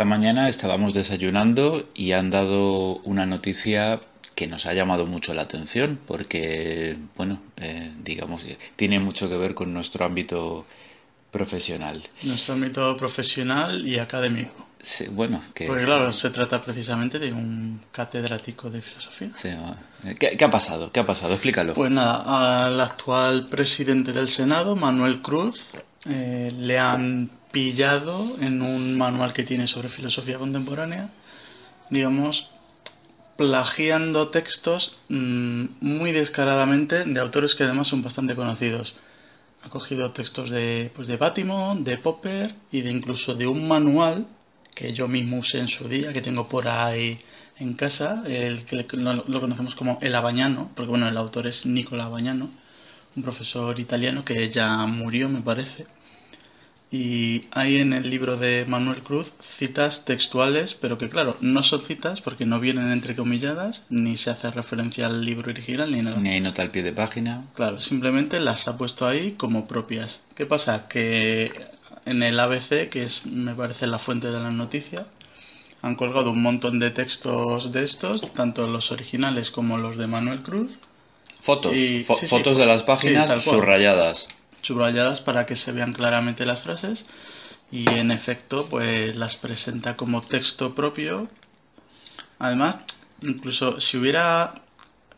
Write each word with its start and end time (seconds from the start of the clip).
Esta 0.00 0.08
mañana 0.08 0.48
estábamos 0.48 0.94
desayunando 0.94 1.90
y 1.94 2.12
han 2.12 2.30
dado 2.30 3.00
una 3.00 3.26
noticia 3.26 4.00
que 4.34 4.46
nos 4.46 4.64
ha 4.64 4.72
llamado 4.72 5.04
mucho 5.04 5.34
la 5.34 5.42
atención 5.42 6.00
porque, 6.06 6.96
bueno, 7.18 7.42
eh, 7.58 7.92
digamos, 8.02 8.42
tiene 8.76 8.98
mucho 8.98 9.28
que 9.28 9.36
ver 9.36 9.52
con 9.52 9.74
nuestro 9.74 10.06
ámbito 10.06 10.64
profesional. 11.30 12.02
Nuestro 12.22 12.54
ámbito 12.54 12.96
profesional 12.96 13.86
y 13.86 13.98
académico. 13.98 14.68
Sí, 14.80 15.04
bueno, 15.10 15.42
que... 15.54 15.66
Porque 15.66 15.84
claro, 15.84 16.10
se 16.14 16.30
trata 16.30 16.62
precisamente 16.62 17.18
de 17.18 17.34
un 17.34 17.82
catedrático 17.92 18.70
de 18.70 18.80
filosofía. 18.80 19.32
Sí, 19.36 19.50
¿Qué, 20.18 20.34
¿Qué, 20.38 20.44
ha 20.46 20.50
pasado? 20.50 20.90
¿Qué 20.90 21.00
ha 21.00 21.06
pasado? 21.06 21.34
Explícalo. 21.34 21.74
Pues 21.74 21.90
nada, 21.90 22.64
al 22.64 22.80
actual 22.80 23.50
presidente 23.50 24.14
del 24.14 24.30
Senado, 24.30 24.76
Manuel 24.76 25.20
Cruz, 25.20 25.72
eh, 26.06 26.50
le 26.56 26.78
han 26.78 27.39
pillado 27.50 28.36
en 28.40 28.62
un 28.62 28.96
manual 28.96 29.32
que 29.32 29.44
tiene 29.44 29.66
sobre 29.66 29.88
filosofía 29.88 30.38
contemporánea, 30.38 31.10
digamos, 31.90 32.48
plagiando 33.36 34.28
textos 34.28 34.98
mmm, 35.08 35.64
muy 35.80 36.12
descaradamente 36.12 37.04
de 37.04 37.20
autores 37.20 37.54
que 37.54 37.64
además 37.64 37.88
son 37.88 38.02
bastante 38.02 38.34
conocidos. 38.34 38.94
Ha 39.62 39.68
cogido 39.68 40.12
textos 40.12 40.50
de, 40.50 40.90
pues 40.94 41.08
de 41.08 41.16
Bátimo, 41.16 41.76
de 41.78 41.98
Popper 41.98 42.54
y 42.70 42.82
de 42.82 42.90
incluso 42.90 43.34
de 43.34 43.46
un 43.46 43.68
manual 43.68 44.26
que 44.74 44.92
yo 44.92 45.08
mismo 45.08 45.38
usé 45.38 45.58
en 45.58 45.68
su 45.68 45.88
día, 45.88 46.12
que 46.12 46.22
tengo 46.22 46.48
por 46.48 46.68
ahí 46.68 47.18
en 47.58 47.74
casa, 47.74 48.22
el 48.26 48.64
que 48.64 48.86
lo, 48.96 49.12
lo 49.12 49.40
conocemos 49.40 49.74
como 49.74 49.98
El 50.00 50.14
Abañano, 50.14 50.70
porque 50.74 50.90
bueno, 50.90 51.08
el 51.08 51.16
autor 51.16 51.46
es 51.46 51.66
Nicola 51.66 52.04
Abañano, 52.04 52.50
un 53.16 53.22
profesor 53.22 53.78
italiano 53.78 54.24
que 54.24 54.48
ya 54.50 54.86
murió, 54.86 55.28
me 55.28 55.42
parece. 55.42 55.86
Y 56.92 57.44
hay 57.52 57.76
en 57.76 57.92
el 57.92 58.10
libro 58.10 58.36
de 58.36 58.64
Manuel 58.66 59.04
Cruz 59.04 59.32
citas 59.40 60.04
textuales, 60.04 60.74
pero 60.74 60.98
que 60.98 61.08
claro, 61.08 61.36
no 61.40 61.62
son 61.62 61.82
citas 61.82 62.20
porque 62.20 62.46
no 62.46 62.58
vienen 62.58 62.90
entrecomilladas, 62.90 63.84
ni 63.90 64.16
se 64.16 64.30
hace 64.30 64.50
referencia 64.50 65.06
al 65.06 65.24
libro 65.24 65.50
original, 65.50 65.92
ni 65.92 66.02
nada. 66.02 66.18
Ni 66.18 66.30
hay 66.30 66.40
nota 66.40 66.62
al 66.62 66.72
pie 66.72 66.82
de 66.82 66.92
página. 66.92 67.44
Claro, 67.54 67.80
simplemente 67.80 68.40
las 68.40 68.66
ha 68.66 68.76
puesto 68.76 69.06
ahí 69.06 69.32
como 69.32 69.68
propias. 69.68 70.20
¿Qué 70.34 70.46
pasa? 70.46 70.88
Que 70.88 71.52
en 72.06 72.24
el 72.24 72.40
ABC, 72.40 72.88
que 72.88 73.04
es, 73.04 73.24
me 73.24 73.54
parece, 73.54 73.86
la 73.86 74.00
fuente 74.00 74.28
de 74.28 74.40
la 74.40 74.50
noticia, 74.50 75.06
han 75.82 75.94
colgado 75.94 76.32
un 76.32 76.42
montón 76.42 76.80
de 76.80 76.90
textos 76.90 77.70
de 77.70 77.84
estos, 77.84 78.34
tanto 78.34 78.66
los 78.66 78.90
originales 78.90 79.52
como 79.52 79.78
los 79.78 79.96
de 79.96 80.08
Manuel 80.08 80.42
Cruz. 80.42 80.72
Fotos, 81.40 81.72
y, 81.72 82.02
fo 82.02 82.16
sí, 82.16 82.26
fotos 82.26 82.54
sí, 82.54 82.60
de 82.60 82.66
las 82.66 82.82
páginas 82.82 83.30
sí, 83.30 83.48
subrayadas 83.48 84.26
subrayadas 84.62 85.20
para 85.20 85.46
que 85.46 85.56
se 85.56 85.72
vean 85.72 85.92
claramente 85.92 86.46
las 86.46 86.60
frases 86.60 87.06
y 87.70 87.88
en 87.88 88.10
efecto 88.10 88.66
pues 88.68 89.16
las 89.16 89.36
presenta 89.36 89.96
como 89.96 90.20
texto 90.20 90.74
propio. 90.74 91.28
Además 92.38 92.78
incluso 93.22 93.80
si 93.80 93.96
hubiera 93.96 94.62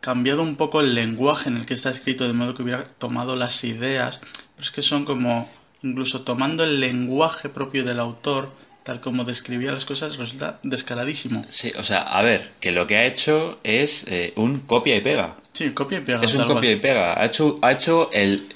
cambiado 0.01 0.43
un 0.43 0.57
poco 0.57 0.81
el 0.81 0.95
lenguaje 0.95 1.49
en 1.49 1.57
el 1.57 1.67
que 1.67 1.75
está 1.75 1.91
escrito 1.91 2.27
de 2.27 2.33
modo 2.33 2.55
que 2.55 2.63
hubiera 2.63 2.85
tomado 2.85 3.37
las 3.37 3.63
ideas 3.63 4.21
pero 4.57 4.65
es 4.65 4.71
que 4.71 4.83
son 4.83 5.05
como 5.05 5.49
incluso 5.83 6.23
tomando 6.23 6.65
el 6.65 6.81
lenguaje 6.81 7.49
propio 7.49 7.85
del 7.85 8.01
autor 8.01 8.51
tal 8.83 9.01
como 9.01 9.25
describía 9.25 9.71
las 9.71 9.85
cosas 9.85 10.17
resulta 10.17 10.59
descaradísimo. 10.65 11.45
Sí 11.49 11.73
o 11.79 11.85
sea 11.85 12.03
a 12.03 12.23
ver 12.23 12.53
que 12.61 12.73
lo 12.73 12.87
que 12.87 12.97
ha 12.97 13.07
hecho 13.07 13.61
es 13.63 14.05
eh, 14.09 14.33
un 14.37 14.61
copia 14.61 14.97
y 14.97 15.01
pega. 15.01 15.37
Sí 15.53 15.71
copia 15.71 15.99
y 15.99 16.01
pega 16.03 16.21
es 16.23 16.35
un 16.35 16.43
copia 16.43 16.55
cual. 16.55 16.73
y 16.73 16.81
pega. 16.81 17.21
Ha 17.21 17.27
hecho 17.27 17.59
ha 17.63 17.73
hecho 17.73 18.11
el 18.13 18.53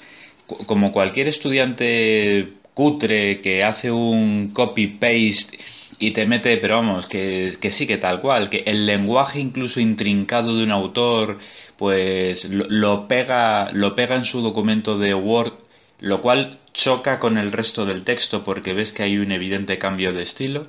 como 0.65 0.91
cualquier 0.91 1.27
estudiante 1.27 2.53
cutre 2.73 3.41
que 3.41 3.63
hace 3.63 3.91
un 3.91 4.51
copy-paste 4.53 5.57
y 5.99 6.11
te 6.11 6.27
mete, 6.27 6.57
pero 6.57 6.75
vamos, 6.75 7.07
que, 7.07 7.57
que, 7.59 7.71
sí, 7.71 7.87
que 7.87 7.97
tal 7.97 8.21
cual, 8.21 8.49
que 8.49 8.63
el 8.67 8.85
lenguaje 8.85 9.39
incluso 9.39 9.79
intrincado 9.79 10.55
de 10.55 10.63
un 10.63 10.71
autor, 10.71 11.39
pues 11.77 12.45
lo, 12.45 13.07
pega, 13.07 13.71
lo 13.71 13.95
pega 13.95 14.15
en 14.15 14.25
su 14.25 14.41
documento 14.41 14.97
de 14.97 15.13
Word, 15.15 15.53
lo 15.99 16.21
cual 16.21 16.59
choca 16.73 17.19
con 17.19 17.37
el 17.37 17.51
resto 17.51 17.85
del 17.85 18.03
texto 18.03 18.43
porque 18.43 18.73
ves 18.73 18.91
que 18.93 19.03
hay 19.03 19.17
un 19.17 19.31
evidente 19.31 19.79
cambio 19.79 20.13
de 20.13 20.23
estilo. 20.23 20.67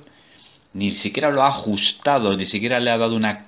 Ni 0.73 0.91
siquiera 0.91 1.31
lo 1.31 1.43
ha 1.43 1.47
ajustado, 1.47 2.35
ni 2.35 2.45
siquiera 2.45 2.79
le 2.79 2.91
ha 2.91 2.97
dado 2.97 3.15
una 3.15 3.45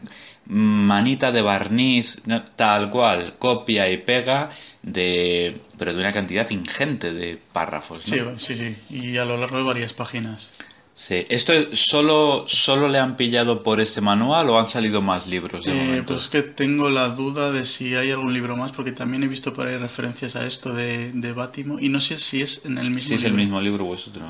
manita 0.47 1.31
de 1.31 1.41
barniz, 1.41 2.21
tal 2.55 2.89
cual, 2.89 3.35
copia 3.37 3.89
y 3.89 3.97
pega 3.99 4.51
de 4.81 5.61
pero 5.77 5.93
de 5.93 5.99
una 5.99 6.11
cantidad 6.11 6.49
ingente 6.49 7.13
de 7.13 7.39
párrafos. 7.53 8.09
¿no? 8.11 8.37
Sí, 8.39 8.55
sí, 8.55 8.55
sí, 8.55 8.75
y 8.89 9.17
a 9.17 9.25
lo 9.25 9.37
largo 9.37 9.57
de 9.57 9.63
varias 9.63 9.93
páginas. 9.93 10.51
Sí, 10.93 11.25
¿esto 11.29 11.53
es 11.53 11.79
solo, 11.79 12.43
solo 12.47 12.87
le 12.89 12.99
han 12.99 13.15
pillado 13.15 13.63
por 13.63 13.79
este 13.79 14.01
manual 14.01 14.49
o 14.49 14.59
han 14.59 14.67
salido 14.67 15.01
más 15.01 15.25
libros 15.25 15.63
de 15.63 15.71
eh, 15.71 15.85
momento? 15.85 16.13
Pues 16.13 16.23
es 16.23 16.27
que 16.27 16.41
tengo 16.41 16.89
la 16.89 17.09
duda 17.09 17.51
de 17.51 17.65
si 17.65 17.95
hay 17.95 18.11
algún 18.11 18.33
libro 18.33 18.57
más, 18.57 18.71
porque 18.71 18.91
también 18.91 19.23
he 19.23 19.27
visto 19.27 19.53
por 19.53 19.67
ahí 19.67 19.77
referencias 19.77 20.35
a 20.35 20.45
esto 20.45 20.73
de, 20.73 21.11
de 21.13 21.31
Bátimo, 21.31 21.79
y 21.79 21.87
no 21.89 22.01
sé 22.01 22.17
si 22.17 22.41
es 22.41 22.65
en 22.65 22.77
el 22.77 22.89
mismo 22.91 23.07
Si 23.07 23.13
es 23.15 23.21
libro. 23.23 23.37
el 23.37 23.43
mismo 23.43 23.61
libro 23.61 23.85
o 23.85 23.95
es 23.95 24.07
otro. 24.07 24.25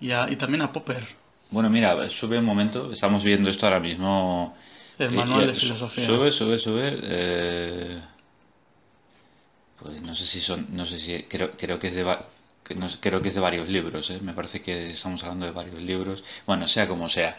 Y, 0.00 0.10
a, 0.12 0.28
y 0.30 0.36
también 0.36 0.62
a 0.62 0.72
Popper. 0.72 1.06
Bueno, 1.50 1.68
mira, 1.68 2.08
sube 2.08 2.38
un 2.38 2.44
momento, 2.44 2.92
estamos 2.92 3.24
viendo 3.24 3.50
esto 3.50 3.66
ahora 3.66 3.80
mismo. 3.80 4.56
El 4.98 5.10
manual 5.12 5.46
de 5.46 5.54
filosofía. 5.54 6.04
Sube, 6.04 6.30
sube, 6.30 6.58
sube. 6.58 6.98
Eh... 7.02 8.00
Pues 9.80 10.00
no 10.02 10.14
sé 10.14 10.26
si 10.26 10.40
son, 10.40 10.66
no 10.70 10.86
sé 10.86 10.98
si, 10.98 11.22
creo, 11.22 11.52
creo 11.52 11.78
que 11.78 11.88
es 11.88 11.94
de, 11.94 12.04
no, 12.04 12.88
creo 13.00 13.22
que 13.22 13.30
es 13.30 13.34
de 13.34 13.40
varios 13.40 13.68
libros, 13.68 14.10
¿eh? 14.10 14.20
me 14.20 14.34
parece 14.34 14.60
que 14.60 14.90
estamos 14.90 15.22
hablando 15.22 15.46
de 15.46 15.52
varios 15.52 15.80
libros. 15.80 16.22
Bueno, 16.46 16.68
sea 16.68 16.86
como 16.86 17.08
sea. 17.08 17.38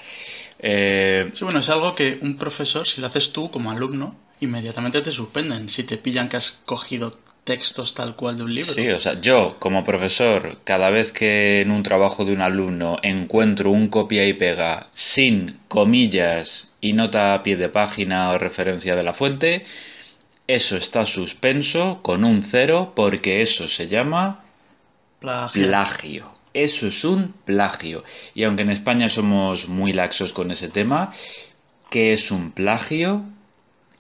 Eh... 0.59 1.29
Sí, 1.33 1.43
bueno, 1.43 1.59
es 1.59 1.69
algo 1.69 1.93
que 1.93 2.19
un 2.21 2.37
profesor, 2.37 2.87
si 2.87 2.99
lo 2.99 3.07
haces 3.07 3.31
tú 3.31 3.51
como 3.51 3.69
alumno, 3.69 4.15
inmediatamente 4.39 5.01
te 5.01 5.11
suspenden 5.11 5.69
si 5.69 5.83
te 5.83 5.97
pillan 5.97 6.29
que 6.29 6.37
has 6.37 6.51
cogido 6.65 7.19
textos 7.43 7.93
tal 7.93 8.15
cual 8.15 8.37
de 8.37 8.43
un 8.43 8.53
libro. 8.53 8.73
Sí, 8.73 8.87
o 8.89 8.99
sea, 8.99 9.19
yo 9.19 9.57
como 9.59 9.83
profesor, 9.83 10.59
cada 10.63 10.89
vez 10.89 11.11
que 11.11 11.61
en 11.61 11.71
un 11.71 11.83
trabajo 11.83 12.23
de 12.25 12.33
un 12.33 12.41
alumno 12.41 12.97
encuentro 13.01 13.71
un 13.71 13.87
copia 13.87 14.27
y 14.27 14.33
pega 14.33 14.87
sin 14.93 15.59
comillas 15.67 16.71
y 16.79 16.93
nota 16.93 17.33
a 17.33 17.43
pie 17.43 17.57
de 17.57 17.69
página 17.69 18.31
o 18.31 18.37
referencia 18.37 18.95
de 18.95 19.03
la 19.03 19.13
fuente, 19.13 19.65
eso 20.47 20.77
está 20.77 21.05
suspenso 21.05 22.01
con 22.01 22.23
un 22.23 22.43
cero 22.43 22.93
porque 22.95 23.41
eso 23.41 23.67
se 23.67 23.87
llama 23.87 24.43
plagio. 25.19 25.67
plagio. 25.67 26.31
Eso 26.53 26.87
es 26.87 27.05
un 27.05 27.33
plagio. 27.45 28.03
Y 28.35 28.43
aunque 28.43 28.63
en 28.63 28.71
España 28.71 29.07
somos 29.07 29.69
muy 29.69 29.93
laxos 29.93 30.33
con 30.33 30.51
ese 30.51 30.67
tema, 30.67 31.13
¿qué 31.89 32.11
es 32.11 32.29
un 32.29 32.51
plagio? 32.51 33.23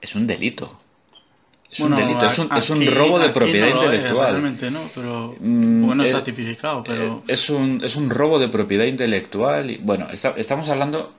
Es 0.01 0.15
un 0.15 0.27
delito. 0.27 0.80
Es 1.71 1.79
bueno, 1.79 1.95
un 1.95 2.01
delito, 2.01 2.25
es 2.25 2.37
un, 2.37 2.47
aquí, 2.47 2.59
es 2.59 2.69
un 2.69 2.85
robo 2.85 3.17
de 3.17 3.29
propiedad 3.29 3.69
no 3.69 3.75
intelectual. 3.75 4.27
Es, 4.27 4.41
realmente 4.41 4.71
no, 4.71 4.89
pero 4.93 5.35
mm, 5.39 5.85
bueno, 5.85 6.03
está 6.03 6.19
eh, 6.19 6.23
tipificado, 6.23 6.83
pero... 6.83 7.23
Es 7.27 7.49
un, 7.49 7.81
es 7.83 7.95
un 7.95 8.09
robo 8.09 8.39
de 8.39 8.49
propiedad 8.49 8.85
intelectual. 8.85 9.71
Y, 9.71 9.77
bueno, 9.77 10.09
está, 10.11 10.33
estamos 10.35 10.67
hablando, 10.67 11.13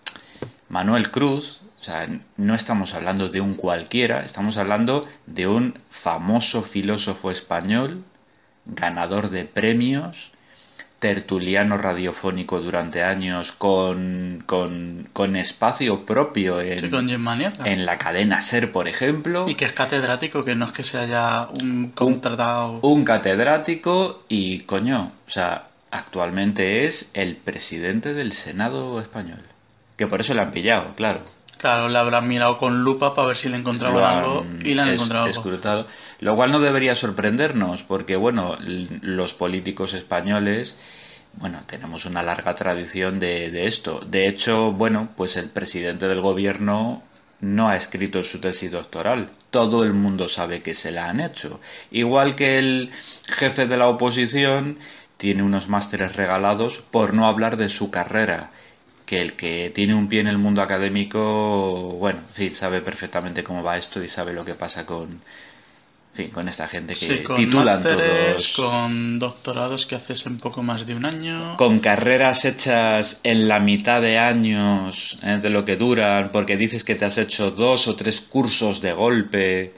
Manuel 0.68 1.10
Cruz, 1.10 1.62
o 1.80 1.84
sea, 1.84 2.06
no 2.36 2.54
estamos 2.54 2.92
hablando 2.92 3.28
de 3.28 3.40
un 3.40 3.54
cualquiera, 3.54 4.24
estamos 4.24 4.58
hablando 4.58 5.08
de 5.26 5.46
un 5.46 5.74
famoso 5.90 6.62
filósofo 6.62 7.30
español, 7.30 8.04
ganador 8.66 9.30
de 9.30 9.46
premios, 9.46 10.32
tertuliano 11.02 11.76
radiofónico 11.78 12.60
durante 12.60 13.02
años 13.02 13.50
con, 13.50 14.44
con, 14.46 15.08
con 15.12 15.34
espacio 15.34 16.06
propio 16.06 16.60
en, 16.60 16.78
sí, 16.78 16.88
con 16.90 17.10
en 17.10 17.84
la 17.84 17.98
cadena 17.98 18.40
Ser, 18.40 18.70
por 18.70 18.86
ejemplo. 18.86 19.48
Y 19.48 19.56
que 19.56 19.64
es 19.64 19.72
catedrático, 19.72 20.44
que 20.44 20.54
no 20.54 20.66
es 20.66 20.72
que 20.72 20.84
se 20.84 20.98
haya 20.98 21.48
un 21.60 21.90
contratado. 21.90 22.78
Un, 22.82 22.98
un 22.98 23.04
catedrático 23.04 24.22
y, 24.28 24.60
coño, 24.60 25.10
o 25.26 25.30
sea, 25.30 25.70
actualmente 25.90 26.84
es 26.84 27.10
el 27.14 27.34
presidente 27.34 28.14
del 28.14 28.32
Senado 28.32 29.00
español. 29.00 29.42
Que 29.96 30.06
por 30.06 30.20
eso 30.20 30.34
le 30.34 30.42
han 30.42 30.52
pillado, 30.52 30.94
claro. 30.94 31.22
Claro, 31.62 31.88
le 31.88 31.96
habrán 31.96 32.26
mirado 32.28 32.58
con 32.58 32.82
lupa 32.82 33.14
para 33.14 33.28
ver 33.28 33.36
si 33.36 33.48
le 33.48 33.56
encontraban 33.56 34.00
Lo 34.00 34.06
algo 34.40 34.46
y 34.64 34.74
le 34.74 34.82
han 34.82 34.88
es- 34.88 34.94
encontrado 34.96 35.24
algo. 35.26 35.38
escrutado. 35.38 35.86
Lo 36.20 36.34
cual 36.36 36.50
no 36.50 36.58
debería 36.60 36.94
sorprendernos, 36.96 37.84
porque 37.84 38.16
bueno, 38.16 38.56
los 38.60 39.32
políticos 39.32 39.94
españoles, 39.94 40.76
bueno, 41.34 41.60
tenemos 41.66 42.04
una 42.04 42.22
larga 42.24 42.54
tradición 42.56 43.20
de, 43.20 43.50
de 43.50 43.66
esto. 43.68 44.00
De 44.04 44.26
hecho, 44.28 44.72
bueno, 44.72 45.10
pues 45.16 45.36
el 45.36 45.50
presidente 45.50 46.08
del 46.08 46.20
gobierno 46.20 47.04
no 47.40 47.68
ha 47.68 47.76
escrito 47.76 48.22
su 48.24 48.40
tesis 48.40 48.72
doctoral. 48.72 49.30
Todo 49.50 49.84
el 49.84 49.94
mundo 49.94 50.28
sabe 50.28 50.62
que 50.62 50.74
se 50.74 50.90
la 50.90 51.08
han 51.10 51.20
hecho. 51.20 51.60
Igual 51.92 52.34
que 52.34 52.58
el 52.58 52.90
jefe 53.24 53.66
de 53.66 53.76
la 53.76 53.86
oposición 53.88 54.78
tiene 55.16 55.44
unos 55.44 55.68
másteres 55.68 56.16
regalados 56.16 56.82
por 56.90 57.14
no 57.14 57.26
hablar 57.26 57.56
de 57.56 57.68
su 57.68 57.90
carrera 57.92 58.50
que 59.12 59.20
el 59.20 59.32
que 59.40 59.70
tiene 59.74 59.94
un 59.94 60.08
pie 60.08 60.20
en 60.20 60.28
el 60.28 60.38
mundo 60.38 60.62
académico, 60.62 61.20
bueno, 62.04 62.20
sí, 62.36 62.50
sabe 62.50 62.80
perfectamente 62.82 63.44
cómo 63.44 63.62
va 63.62 63.76
esto 63.78 64.02
y 64.02 64.08
sabe 64.08 64.32
lo 64.32 64.44
que 64.44 64.54
pasa 64.64 64.86
con, 64.86 65.08
en 65.12 65.20
fin, 66.18 66.30
con 66.30 66.48
esta 66.48 66.68
gente 66.68 66.98
que 66.98 67.08
Sí, 67.08 67.22
con 67.24 67.34
titulan 67.36 67.50
másteres, 67.50 67.88
todos 67.88 68.52
con 68.52 69.18
doctorados 69.18 69.84
que 69.86 69.96
haces 69.96 70.24
en 70.26 70.38
poco 70.38 70.62
más 70.62 70.86
de 70.86 70.94
un 70.94 71.04
año. 71.04 71.38
con 71.60 71.80
carreras 71.80 72.44
hechas 72.44 73.20
en 73.22 73.48
la 73.48 73.58
mitad 73.60 74.00
de 74.02 74.18
años 74.18 75.18
eh, 75.22 75.38
de 75.40 75.50
lo 75.50 75.64
que 75.64 75.76
duran, 75.76 76.30
porque 76.32 76.56
dices 76.56 76.84
que 76.84 76.94
te 76.94 77.04
has 77.04 77.18
hecho 77.18 77.50
dos 77.50 77.88
o 77.88 77.96
tres 77.96 78.20
cursos 78.20 78.80
de 78.80 78.92
golpe 78.92 79.74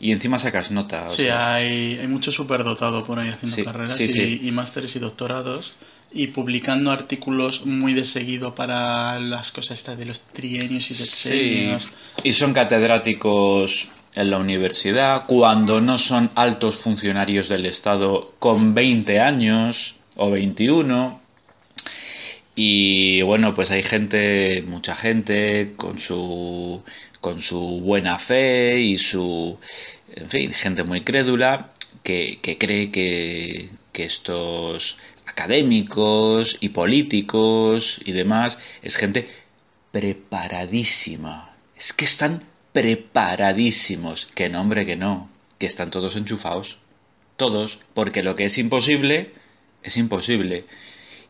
y 0.00 0.12
encima 0.12 0.38
sacas 0.38 0.70
nota. 0.70 1.10
o 1.10 1.16
Sí, 1.16 1.22
sea, 1.22 1.54
hay, 1.54 1.98
hay 1.98 2.06
mucho 2.06 2.30
superdotado 2.30 3.04
por 3.04 3.18
ahí 3.18 3.28
haciendo 3.30 3.56
Sí, 3.56 3.64
carreras 3.64 3.96
sí, 3.96 4.08
y, 4.08 4.12
sí. 4.12 4.48
y 4.48 4.52
másteres 4.52 4.94
y 4.96 4.98
doctorados 4.98 5.74
y 6.12 6.28
publicando 6.28 6.90
artículos 6.90 7.66
muy 7.66 7.92
de 7.94 8.04
seguido 8.04 8.54
para 8.54 9.18
las 9.20 9.52
cosas 9.52 9.78
estas 9.78 9.98
de 9.98 10.06
los 10.06 10.20
trienios 10.32 10.90
y 10.90 10.94
Sí, 10.94 11.04
sexenios. 11.04 11.88
y 12.24 12.32
son 12.32 12.52
catedráticos 12.54 13.88
en 14.14 14.30
la 14.30 14.38
universidad 14.38 15.24
cuando 15.26 15.80
no 15.80 15.98
son 15.98 16.30
altos 16.34 16.78
funcionarios 16.78 17.48
del 17.48 17.66
Estado 17.66 18.32
con 18.38 18.74
20 18.74 19.20
años 19.20 19.94
o 20.16 20.30
21. 20.30 21.20
Y 22.56 23.22
bueno, 23.22 23.54
pues 23.54 23.70
hay 23.70 23.82
gente, 23.84 24.62
mucha 24.66 24.96
gente 24.96 25.74
con 25.76 25.98
su 26.00 26.82
con 27.20 27.42
su 27.42 27.80
buena 27.80 28.18
fe 28.18 28.78
y 28.80 28.96
su 28.98 29.58
en 30.14 30.30
fin, 30.30 30.52
gente 30.52 30.84
muy 30.84 31.00
crédula 31.02 31.70
que, 32.02 32.38
que 32.42 32.56
cree 32.58 32.90
que, 32.90 33.70
que 33.92 34.04
estos 34.04 34.96
académicos 35.38 36.56
y 36.60 36.70
políticos 36.70 38.00
y 38.04 38.12
demás 38.12 38.58
es 38.82 38.96
gente 38.96 39.28
preparadísima. 39.92 41.54
Es 41.76 41.92
que 41.92 42.04
están 42.04 42.42
preparadísimos. 42.72 44.26
Que 44.34 44.48
no, 44.48 44.60
hombre, 44.60 44.84
que 44.84 44.96
no. 44.96 45.30
Que 45.58 45.66
están 45.66 45.90
todos 45.90 46.16
enchufados. 46.16 46.78
Todos. 47.36 47.78
Porque 47.94 48.22
lo 48.22 48.34
que 48.34 48.46
es 48.46 48.58
imposible, 48.58 49.32
es 49.82 49.96
imposible. 49.96 50.64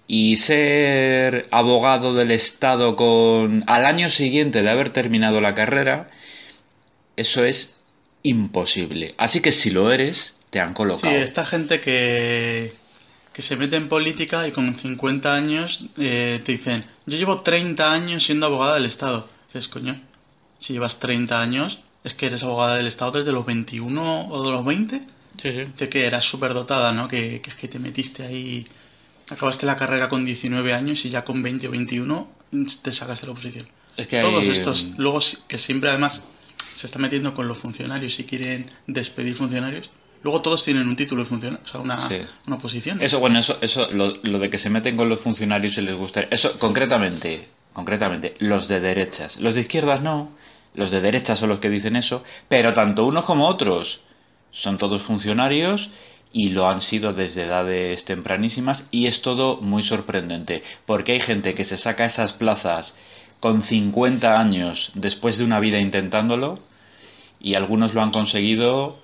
Y 0.07 0.37
ser 0.37 1.49
abogado 1.51 2.15
del 2.15 2.31
Estado 2.31 2.97
con 2.97 3.63
al 3.67 3.85
año 3.85 4.09
siguiente 4.09 4.63
de 4.63 4.71
haber 4.71 4.91
terminado 4.91 5.43
la 5.43 5.55
carrera, 5.55 6.09
eso 7.17 7.45
es 7.45 7.77
imposible. 8.23 9.15
Así 9.19 9.41
que 9.41 9.53
si 9.53 9.71
lo 9.71 9.93
eres, 9.93 10.35
te 10.49 10.61
han 10.61 10.71
Sí, 10.71 10.75
colocado. 10.77 11.15
esta 11.15 11.45
gente 11.45 11.81
que, 11.83 12.73
que 13.39 13.43
se 13.43 13.55
mete 13.55 13.77
en 13.77 13.87
política 13.89 14.49
y 14.49 14.51
con 14.51 14.75
50 14.75 15.33
años 15.33 15.85
eh, 15.97 16.43
te 16.45 16.51
dicen, 16.51 16.85
yo 17.07 17.17
llevo 17.17 17.43
30 17.43 17.93
años 17.93 18.25
siendo 18.25 18.47
abogada 18.47 18.75
del 18.75 18.87
Estado. 18.87 19.29
Dices, 19.47 19.69
coño, 19.69 20.01
si 20.59 20.73
llevas 20.73 20.99
30 20.99 21.41
años, 21.41 21.79
es 22.03 22.15
que 22.15 22.27
eres 22.27 22.43
abogada 22.43 22.75
del 22.79 22.89
Estado 22.89 23.13
desde 23.13 23.31
los 23.31 23.47
21 23.47 24.29
o 24.29 24.45
de 24.45 24.51
los 24.51 24.65
20. 24.65 24.99
Sí, 25.41 25.53
sí. 25.53 25.65
Dice 25.67 25.89
que 25.89 26.05
eras 26.05 26.25
súper 26.25 26.53
dotada, 26.53 26.93
¿no? 26.93 27.07
Que, 27.07 27.41
que 27.41 27.51
es 27.51 27.55
que 27.55 27.69
te 27.69 27.79
metiste 27.79 28.25
ahí, 28.25 28.67
acabaste 29.31 29.67
la 29.67 29.77
carrera 29.77 30.09
con 30.09 30.25
19 30.25 30.75
años 30.75 31.05
y 31.05 31.11
ya 31.11 31.23
con 31.25 31.41
20 31.41 31.69
o 31.69 31.71
21 31.71 32.29
te 32.83 32.91
sacaste 32.91 33.27
la 33.27 33.33
oposición. 33.35 33.69
Es 33.97 34.09
que 34.09 34.19
Todos 34.21 34.43
hay- 34.47 34.51
estos, 34.51 34.89
luego 34.97 35.21
si- 35.21 35.37
que 35.47 35.59
siempre 35.59 35.91
además 35.91 36.25
se 36.75 36.87
está 36.87 36.99
metiendo 36.99 37.35
con 37.35 37.47
los 37.47 37.59
funcionarios 37.59 38.19
y 38.19 38.25
quieren 38.25 38.69
despedir 38.89 39.37
funcionarios, 39.37 39.91
luego 40.23 40.43
todos 40.43 40.65
tienen 40.65 40.89
un 40.89 40.97
título 40.97 41.23
de 41.23 41.29
funcionario, 41.29 41.65
o 41.65 41.69
sea, 41.69 41.81
una, 41.81 41.97
Sí. 42.09 42.17
una 42.47 42.59
posición. 42.59 43.01
Eso, 43.03 43.21
bueno, 43.21 43.39
eso, 43.39 43.59
eso 43.61 43.89
lo, 43.91 44.15
lo 44.23 44.39
de 44.39 44.51
que 44.51 44.59
se 44.59 44.71
meten 44.71 44.97
con 44.97 45.09
los 45.09 45.21
funcionarios 45.21 45.79
y 45.79 45.83
les 45.83 45.97
gusta. 45.97 46.23
Eso, 46.31 46.59
concretamente, 46.59 47.49
concretamente, 47.73 48.35
los 48.39 48.69
de 48.69 48.81
derechas. 48.81 49.39
Los 49.41 49.55
de 49.55 49.63
izquierdas 49.63 50.03
no. 50.03 50.31
Los 50.75 50.91
de 50.91 51.01
derechas 51.01 51.39
son 51.39 51.49
los 51.49 51.59
que 51.61 51.71
dicen 51.71 51.97
eso. 51.97 52.23
Pero 52.49 52.75
tanto 52.75 53.05
unos 53.07 53.25
como 53.25 53.47
otros 53.49 54.01
son 54.51 54.79
todos 54.79 55.03
funcionarios 55.03 55.91
y 56.33 56.51
lo 56.51 56.69
han 56.69 56.81
sido 56.81 57.13
desde 57.13 57.45
edades 57.45 58.05
tempranísimas. 58.05 58.87
Y 58.91 59.07
es 59.07 59.23
todo 59.23 59.57
muy 59.61 59.83
sorprendente. 59.83 60.63
Porque 60.87 61.13
hay 61.13 61.21
gente 61.21 61.55
que 61.55 61.65
se 61.65 61.77
saca 61.77 62.05
esas 62.05 62.33
plazas 62.33 62.95
con 63.41 63.63
50 63.63 64.39
años 64.39 64.91
después 64.95 65.39
de 65.39 65.45
una 65.45 65.59
vida 65.61 65.79
intentándolo. 65.81 66.61
Y 67.41 67.55
algunos 67.55 67.95
lo 67.95 68.03
han 68.03 68.11
conseguido 68.11 68.99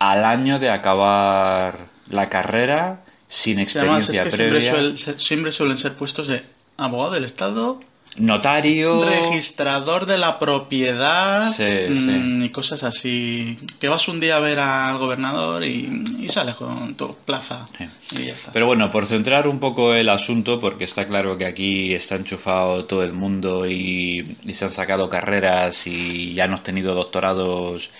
al 0.00 0.24
año 0.24 0.58
de 0.58 0.70
acabar 0.70 1.86
la 2.08 2.28
carrera 2.28 3.04
sin 3.28 3.64
Sí, 3.64 3.78
además 3.78 4.10
es 4.10 4.16
experiencia 4.18 4.24
que 4.24 5.18
siempre, 5.20 5.50
suel- 5.52 5.52
suelen 5.52 5.78
ser 5.78 5.94
puestos 5.94 6.26
de 6.26 6.42
abogado 6.76 7.12
del 7.12 7.24
Estado, 7.24 7.78
Notario. 8.16 9.04
registrador 9.04 10.04
de 10.06 10.18
la 10.18 10.40
propiedad 10.40 11.52
Sí, 11.52 11.62
mm, 11.62 12.42
y 12.42 12.48
cosas 12.48 12.82
así. 12.82 13.56
Que 13.78 13.88
vas 13.88 14.08
un 14.08 14.18
día 14.18 14.36
a 14.36 14.40
ver 14.40 14.58
al 14.58 14.98
gobernador 14.98 15.62
y, 15.64 16.02
y 16.18 16.28
sales 16.28 16.56
con 16.56 16.96
tu 16.96 17.14
plaza 17.24 17.66
Sí. 17.78 17.84
y 18.18 18.26
ya 18.26 18.32
está. 18.34 18.50
Pero 18.52 18.66
bueno, 18.66 18.90
por 18.90 19.06
centrar 19.06 19.46
un 19.46 19.60
poco 19.60 19.94
el 19.94 20.08
asunto, 20.08 20.58
porque 20.58 20.84
está 20.84 21.06
claro 21.06 21.38
que 21.38 21.46
aquí 21.46 21.94
está 21.94 22.16
enchufado 22.16 22.84
todo 22.86 23.04
el 23.04 23.12
mundo 23.12 23.64
y, 23.68 24.36
y 24.44 24.54
se 24.54 24.64
han 24.64 24.70
sacado 24.72 25.08
carreras 25.08 25.86
y 25.86 26.34
ya 26.34 26.44
han 26.44 26.54
obtenido 26.54 26.94
doctorados 26.94 27.90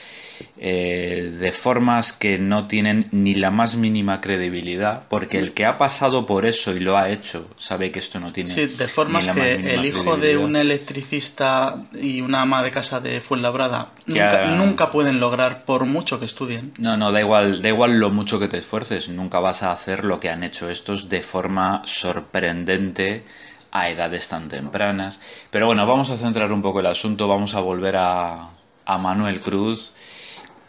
eh, 0.57 1.37
de 1.39 1.53
formas 1.53 2.13
que 2.13 2.39
no 2.39 2.67
tienen 2.67 3.09
ni 3.13 3.35
la 3.35 3.51
más 3.51 3.77
mínima 3.77 4.21
credibilidad, 4.21 5.05
porque 5.09 5.39
el 5.39 5.53
que 5.55 5.65
ha 5.65 5.79
pasado 5.79 6.27
por 6.27 6.47
eso 6.47 6.75
y 6.77 6.81
lo 6.81 6.97
ha 6.97 7.09
hecho 7.11 7.49
sabe 7.59 7.91
que 7.91 7.99
esto 7.99 8.21
no 8.21 8.33
tiene 8.33 8.51
Sí, 8.51 8.67
de 8.67 8.89
formas 8.89 9.23
ni 9.23 9.27
la 9.29 9.35
más 9.35 9.45
que 9.45 9.75
el 9.75 9.85
hijo 9.85 10.17
de 10.17 10.37
un 10.37 10.57
electricista 10.57 11.77
y 12.01 12.21
una 12.21 12.43
ama 12.43 12.63
de 12.63 12.71
casa 12.71 13.01
de 13.01 13.21
Fuenlabrada 13.21 13.93
nunca, 14.07 14.47
nunca 14.47 14.91
pueden 14.91 15.21
lograr 15.21 15.65
por 15.65 15.87
mucho 15.87 16.19
que 16.19 16.27
estudien. 16.27 16.73
No, 16.79 16.97
no, 16.97 17.13
da 17.13 17.21
igual, 17.21 17.63
da 17.63 17.69
igual 17.69 17.99
lo 17.99 18.11
mucho 18.11 18.39
que 18.39 18.49
te 18.49 18.59
esfuerces, 18.59 19.09
nunca 19.09 19.41
vas 19.41 19.63
a 19.63 19.73
hacer 19.73 20.05
lo 20.05 20.21
que 20.21 20.31
han 20.31 20.45
hecho 20.45 20.69
estos 20.69 21.09
de 21.09 21.23
forma 21.23 21.83
sorprendente 21.85 23.25
a 23.73 23.89
edades 23.89 24.29
tan 24.29 24.49
tempranas. 24.49 25.21
Pero 25.51 25.67
bueno, 25.67 25.87
vamos 25.87 26.11
a 26.11 26.17
centrar 26.17 26.53
un 26.53 26.63
poco 26.63 26.81
el 26.81 26.87
asunto, 26.87 27.29
vamos 27.29 27.55
a 27.55 27.61
volver 27.61 27.97
a, 27.97 28.51
a 28.85 28.99
Manuel 28.99 29.41
Cruz. 29.41 29.93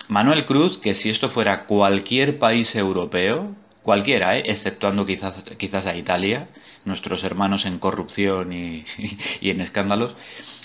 Manuel 0.07 0.45
Cruz, 0.45 0.77
que 0.77 0.93
si 0.93 1.09
esto 1.09 1.29
fuera 1.29 1.65
cualquier 1.65 2.39
país 2.39 2.75
europeo, 2.75 3.55
cualquiera, 3.81 4.37
¿eh? 4.37 4.43
exceptuando 4.45 5.05
quizás, 5.05 5.43
quizás 5.57 5.87
a 5.87 5.95
Italia, 5.95 6.49
nuestros 6.85 7.23
hermanos 7.23 7.65
en 7.65 7.79
corrupción 7.79 8.53
y, 8.53 8.85
y 9.41 9.49
en 9.49 9.61
escándalos, 9.61 10.15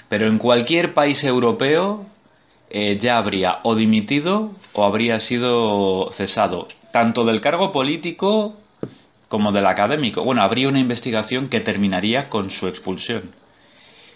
pero 0.08 0.26
en 0.28 0.38
cualquier 0.38 0.94
país 0.94 1.22
europeo 1.24 2.06
eh, 2.70 2.98
ya 2.98 3.18
habría 3.18 3.60
o 3.62 3.74
dimitido 3.74 4.50
o 4.72 4.84
habría 4.84 5.20
sido 5.20 6.10
cesado, 6.12 6.66
tanto 6.92 7.24
del 7.24 7.40
cargo 7.40 7.72
político 7.72 8.56
como 9.28 9.52
del 9.52 9.66
académico. 9.66 10.22
Bueno, 10.24 10.42
habría 10.42 10.68
una 10.68 10.80
investigación 10.80 11.48
que 11.48 11.60
terminaría 11.60 12.28
con 12.28 12.50
su 12.50 12.66
expulsión. 12.68 13.34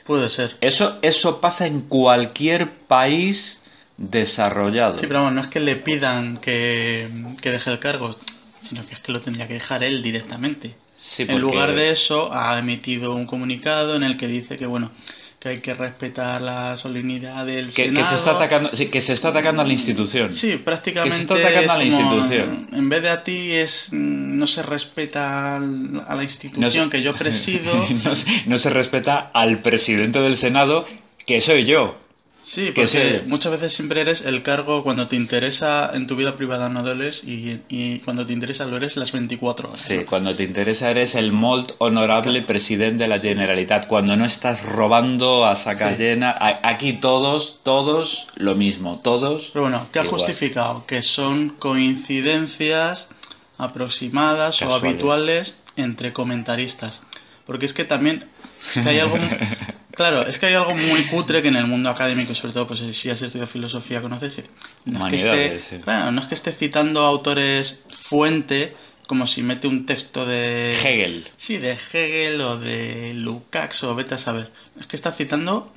Puede 0.05 0.29
ser. 0.29 0.57
Eso, 0.61 0.99
eso 1.03 1.41
pasa 1.41 1.67
en 1.67 1.83
cualquier 1.83 2.71
país 2.73 3.60
desarrollado. 4.00 4.99
Sí, 4.99 5.07
pero 5.07 5.30
no 5.30 5.40
es 5.40 5.47
que 5.47 5.61
le 5.61 5.76
pidan 5.76 6.38
que, 6.38 7.09
que 7.40 7.50
deje 7.50 7.71
el 7.71 7.78
cargo, 7.78 8.16
sino 8.62 8.85
que 8.87 8.95
es 8.95 9.00
que 9.00 9.12
lo 9.12 9.21
tendría 9.21 9.47
que 9.47 9.54
dejar 9.54 9.85
él 9.85 10.02
directamente. 10.02 10.75
Sí, 10.99 11.25
En 11.28 11.38
lugar 11.40 11.73
de 11.75 11.90
eso, 11.90 12.30
ha 12.35 12.59
emitido 12.59 13.14
un 13.14 13.26
comunicado 13.26 13.95
en 13.97 14.02
el 14.02 14.16
que 14.16 14.26
dice 14.26 14.57
que, 14.59 14.66
bueno, 14.66 14.90
que 15.38 15.49
hay 15.50 15.61
que 15.61 15.73
respetar 15.73 16.42
la 16.42 16.76
solemnidad 16.76 17.47
del 17.47 17.69
que, 17.69 17.85
que 17.85 17.88
Senado. 17.88 18.09
se 18.09 18.14
está 18.16 18.30
atacando, 18.33 18.71
sí, 18.75 18.87
que 18.88 19.00
se 19.00 19.12
está 19.14 19.28
atacando 19.28 19.62
a 19.62 19.64
la 19.64 19.73
institución. 19.73 20.30
Sí, 20.33 20.57
prácticamente. 20.57 21.11
Que 21.11 21.16
se 21.16 21.23
está 21.23 21.35
atacando 21.49 21.73
a 21.73 21.78
la 21.78 21.85
institución. 21.85 22.69
En 22.73 22.88
vez 22.90 23.02
de 23.02 23.09
a 23.11 23.23
ti, 23.25 23.52
es 23.52 23.88
no 23.92 24.47
se 24.47 24.62
respeta 24.62 25.57
al- 25.57 26.04
a 26.07 26.14
la 26.14 26.23
institución 26.23 26.87
se- 26.87 26.90
que 26.90 27.02
yo 27.02 27.14
presido. 27.14 27.73
no, 28.04 28.14
se, 28.14 28.26
no 28.47 28.59
se 28.59 28.69
respeta 28.71 29.30
al 29.33 29.61
presidente 29.62 30.19
del 30.21 30.37
Senado, 30.37 30.87
que 31.26 31.40
soy 31.40 31.64
yo. 31.64 31.97
Sí, 32.42 32.66
Que 32.66 32.73
porque 32.73 32.87
se- 32.87 33.23
muchas 33.26 33.52
veces 33.52 33.73
siempre 33.75 34.00
eres 34.00 34.23
el 34.23 34.42
cargo 34.42 34.82
cuando 34.82 35.06
te 35.09 35.14
interesa 35.14 35.90
en 35.92 36.06
tu 36.06 36.16
vida 36.16 36.37
privada 36.37 36.70
no 36.70 36.82
lo 36.82 36.92
eres 36.92 37.23
y, 37.23 37.61
y 37.68 37.99
cuando 37.99 38.25
te 38.25 38.32
interesa 38.32 38.64
lo 38.64 38.78
eres 38.78 38.97
las 38.97 39.12
24 39.12 39.68
horas. 39.68 39.80
Sí, 39.80 39.99
¿no? 39.99 40.06
cuando 40.06 40.35
te 40.35 40.44
interesa 40.44 40.90
eres 40.90 41.14
el 41.14 41.32
molt 41.32 41.73
honorable 41.78 42.40
presidente 42.42 43.02
de 43.04 43.09
la 43.09 43.18
Generalitat. 43.18 43.87
Cuando 43.87 44.16
no 44.16 44.25
estás 44.25 44.62
robando 44.64 45.44
a 45.44 45.54
saca 45.54 45.90
Sí. 45.97 46.02
llena. 46.02 46.30
a- 46.30 46.61
Aquí 46.70 46.94
todos, 46.94 47.61
todos 47.62 48.26
lo 48.37 48.54
mismo. 48.54 49.00
Todos. 49.04 49.50
Pero 49.52 49.64
bueno, 49.64 49.88
¿qué 49.92 49.99
ha 49.99 50.04
igual. 50.04 50.18
justificado? 50.18 50.87
Que 50.87 51.02
son 51.02 51.50
coincidencias 51.59 53.11
aproximadas 53.59 54.56
o 54.62 54.66
Casuales. 54.66 54.85
habituales 54.90 55.59
entre 55.76 56.12
comentaristas. 56.14 57.02
Porque 57.44 57.66
es 57.66 57.75
que 57.75 57.85
también 57.85 58.28
es 58.75 58.82
que 58.82 58.88
hay 58.88 58.99
algo 58.99 59.16
claro, 59.92 60.26
es 60.26 60.38
que 60.38 60.47
hay 60.47 60.54
algo 60.54 60.75
muy 60.75 61.04
cutre 61.06 61.42
que 61.42 61.49
en 61.49 61.56
el 61.56 61.66
mundo 61.66 61.90
académico, 61.90 62.35
sobre 62.35 62.52
todo 62.52 62.66
pues 62.66 62.80
si 62.80 63.11
has 63.11 63.23
estudiado 63.23 63.47
filosofía 63.50 64.00
conoces, 64.02 64.42
no 64.85 65.06
es, 65.06 65.11
que 65.11 65.16
esté, 65.16 65.59
sí. 65.59 65.82
claro, 65.82 66.12
no 66.12 66.20
es 66.20 66.26
que 66.26 66.35
esté 66.35 66.52
citando 66.52 67.00
autores 67.00 67.82
fuente 67.99 68.75
como 69.06 69.26
si 69.26 69.42
mete 69.42 69.66
un 69.66 69.87
texto 69.87 70.25
de 70.25 70.75
Hegel. 70.75 71.28
Sí, 71.37 71.59
de 71.59 71.73
Hegel 71.73 72.40
o 72.40 72.59
de 72.59 73.12
Lukács 73.14 73.82
o 73.82 73.97
vete 73.97 74.14
a 74.14 74.18
saber. 74.18 74.52
Es 74.78 74.87
que 74.87 74.94
está 74.94 75.11
citando 75.11 75.73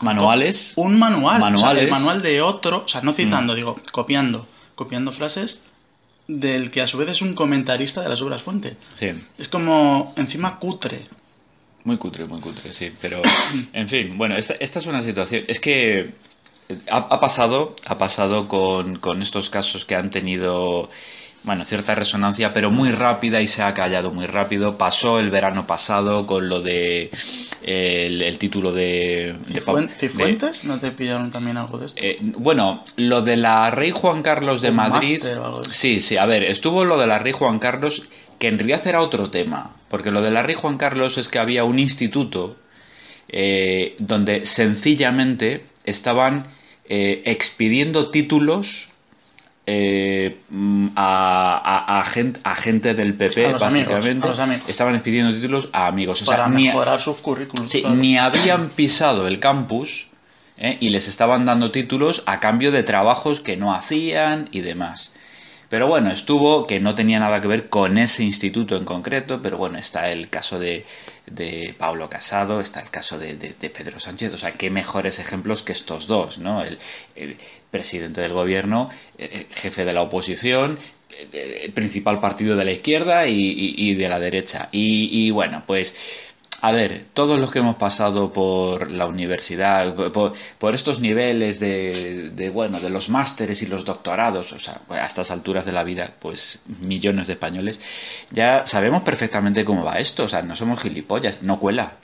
Manuales. 0.00 0.72
un 0.74 0.98
manual. 0.98 1.36
O 1.36 1.38
sea, 1.38 1.50
Manuales. 1.50 1.82
Mm. 1.82 1.86
el 1.86 1.90
manual 1.92 2.22
de 2.22 2.42
otro, 2.42 2.82
o 2.84 2.88
sea, 2.88 3.02
no 3.02 3.12
citando, 3.12 3.54
digo, 3.54 3.80
copiando, 3.92 4.48
copiando 4.74 5.12
frases 5.12 5.60
del 6.26 6.70
que 6.70 6.80
a 6.80 6.86
su 6.86 6.98
vez 6.98 7.10
es 7.10 7.22
un 7.22 7.34
comentarista 7.34 8.02
de 8.02 8.08
las 8.08 8.20
obras 8.22 8.42
fuente. 8.42 8.76
Sí. 8.94 9.08
Es 9.38 9.48
como 9.48 10.12
encima 10.16 10.58
cutre. 10.58 11.04
Muy 11.84 11.96
cutre, 11.96 12.26
muy 12.26 12.40
cutre, 12.40 12.72
sí. 12.72 12.92
Pero, 13.00 13.22
en 13.72 13.88
fin, 13.88 14.16
bueno, 14.18 14.36
esta, 14.36 14.54
esta 14.60 14.78
es 14.78 14.86
una 14.86 15.02
situación. 15.02 15.44
Es 15.48 15.60
que 15.60 16.10
ha, 16.90 16.98
ha 16.98 17.20
pasado, 17.20 17.74
ha 17.86 17.96
pasado 17.98 18.48
con, 18.48 18.96
con 18.96 19.22
estos 19.22 19.48
casos 19.50 19.84
que 19.86 19.94
han 19.96 20.10
tenido, 20.10 20.90
bueno, 21.42 21.64
cierta 21.64 21.94
resonancia, 21.94 22.52
pero 22.52 22.70
muy 22.70 22.90
rápida 22.92 23.40
y 23.40 23.46
se 23.46 23.62
ha 23.62 23.72
callado 23.74 24.12
muy 24.12 24.26
rápido. 24.26 24.76
Pasó 24.76 25.18
el 25.18 25.30
verano 25.30 25.66
pasado 25.66 26.26
con 26.26 26.48
lo 26.50 26.60
de 26.60 27.10
el, 27.62 28.22
el 28.22 28.38
título 28.38 28.72
de, 28.72 29.36
Cifuen- 29.48 29.88
¿Cifuentes? 29.90 30.64
¿No 30.64 30.78
te 30.78 30.92
pillaron 30.92 31.30
también 31.30 31.56
algo 31.56 31.78
de 31.78 31.86
esto? 31.86 32.00
eh, 32.02 32.18
bueno, 32.20 32.84
lo 32.96 33.22
de 33.22 33.36
la 33.36 33.70
Rey 33.70 33.90
Juan 33.90 34.22
Carlos 34.22 34.60
de 34.60 34.70
Madrid. 34.70 35.18
máster 35.18 35.38
o 35.38 35.44
algo 35.46 35.62
de. 35.62 35.72
Sí, 35.72 36.00
sí, 36.00 36.18
a 36.18 36.26
ver, 36.26 36.44
estuvo 36.44 36.84
lo 36.84 36.98
de 36.98 37.06
la 37.06 37.18
Rey 37.18 37.32
Juan 37.32 37.58
Carlos, 37.58 38.02
que 38.40 38.48
en 38.48 38.58
realidad 38.58 38.84
era 38.86 39.00
otro 39.00 39.30
tema. 39.30 39.76
Porque 39.88 40.10
lo 40.10 40.20
de 40.22 40.32
la 40.32 40.42
Rey 40.42 40.56
Juan 40.56 40.76
Carlos 40.78 41.16
es 41.18 41.28
que 41.28 41.38
había 41.38 41.62
un 41.62 41.78
instituto 41.78 42.56
eh, 43.28 43.94
donde 43.98 44.44
sencillamente 44.44 45.66
estaban 45.84 46.46
eh, 46.88 47.22
expidiendo 47.26 48.10
títulos. 48.10 48.88
eh, 49.66 50.38
a, 50.96 51.60
a- 51.86 52.00
a 52.00 52.04
gen- 52.04 52.38
a 52.42 52.56
gente 52.56 52.94
del 52.94 53.14
PP, 53.14 53.46
A 53.46 53.50
los 53.52 53.62
amigos, 53.62 53.92
básicamente. 53.92 54.26
los. 54.28 54.68
Estaban 54.68 54.94
expidiendo 54.96 55.32
títulos 55.34 55.68
a 55.72 55.86
amigos. 55.86 56.22
O 56.22 56.24
sea, 56.24 56.36
para 56.38 56.48
ni- 56.48 56.64
mejorar 56.66 57.00
sus 57.00 57.18
currículums. 57.18 57.70
Sí, 57.70 57.80
claro. 57.82 57.94
ni 57.94 58.18
habían 58.18 58.70
pisado 58.70 59.28
el 59.28 59.38
campus 59.38 60.08
y 60.80 60.88
les 60.90 61.06
estaban 61.08 61.46
dando 61.46 61.70
títulos 61.70 62.22
a 62.26 62.40
cambio 62.40 62.72
de 62.72 62.82
trabajos 62.82 63.40
que 63.40 63.56
no 63.56 63.72
hacían 63.74 64.48
y 64.50 64.60
demás. 64.60 65.09
Pero 65.70 65.86
bueno, 65.86 66.10
estuvo 66.10 66.66
que 66.66 66.80
no 66.80 66.94
tenía 66.94 67.18
nada 67.20 67.40
que 67.40 67.48
ver 67.48 67.68
con 67.70 67.96
ese 67.96 68.24
instituto 68.24 68.76
en 68.76 68.84
concreto, 68.84 69.40
pero 69.42 69.56
bueno, 69.56 69.78
está 69.78 70.10
el 70.10 70.28
caso 70.28 70.58
de, 70.58 70.84
de 71.26 71.74
Pablo 71.78 72.08
Casado, 72.10 72.60
está 72.60 72.80
el 72.80 72.90
caso 72.90 73.18
de, 73.18 73.34
de- 73.34 73.70
Pedro 73.70 74.00
Sánchez, 74.00 74.34
o 74.34 74.36
sea, 74.38 74.52
qué 74.52 74.68
mejores 74.68 75.18
ejemplos 75.20 75.62
que 75.62 75.72
estos 75.72 76.06
dos, 76.08 76.38
¿no? 76.38 76.62
El, 76.64 76.78
el 77.14 77.36
presidente 77.70 78.20
del 78.20 78.32
gobierno, 78.32 78.90
eh, 79.16 79.46
jefe 79.54 79.84
de 79.84 79.92
la 79.92 80.02
oposición, 80.02 80.78
eh, 81.10 81.62
el 81.64 81.72
principal 81.72 82.20
partido 82.20 82.56
de 82.56 82.64
la 82.64 82.72
izquierda 82.72 83.26
y, 83.28 83.34
y- 83.34 83.74
y 83.90 83.94
de 83.94 84.08
la 84.08 84.18
derecha. 84.18 84.68
Y, 84.72 85.08
y 85.26 85.30
bueno, 85.30 85.62
pues 85.66 85.94
a 86.62 86.72
ver, 86.72 87.06
todos 87.14 87.38
los 87.38 87.50
que 87.50 87.60
hemos 87.60 87.76
pasado 87.76 88.32
por 88.32 88.90
la 88.90 89.06
universidad, 89.06 89.94
por, 90.12 90.74
estos 90.74 91.00
niveles 91.00 91.58
de, 91.58 92.30
de, 92.34 92.50
bueno, 92.50 92.80
de 92.80 92.90
los 92.90 93.08
másteres 93.08 93.62
y 93.62 93.66
los 93.66 93.84
doctorados, 93.84 94.52
o 94.52 94.58
sea, 94.58 94.80
a 94.88 95.06
estas 95.06 95.30
alturas 95.30 95.64
de 95.64 95.72
la 95.72 95.84
vida, 95.84 96.14
pues 96.20 96.60
millones 96.66 97.28
de 97.28 97.34
españoles, 97.34 97.80
ya 98.30 98.66
sabemos 98.66 99.02
perfectamente 99.02 99.64
cómo 99.64 99.84
va 99.84 99.98
esto, 99.98 100.24
o 100.24 100.28
sea, 100.28 100.42
no 100.42 100.54
somos 100.54 100.82
gilipollas, 100.82 101.42
no 101.42 101.58
cuela. 101.58 101.96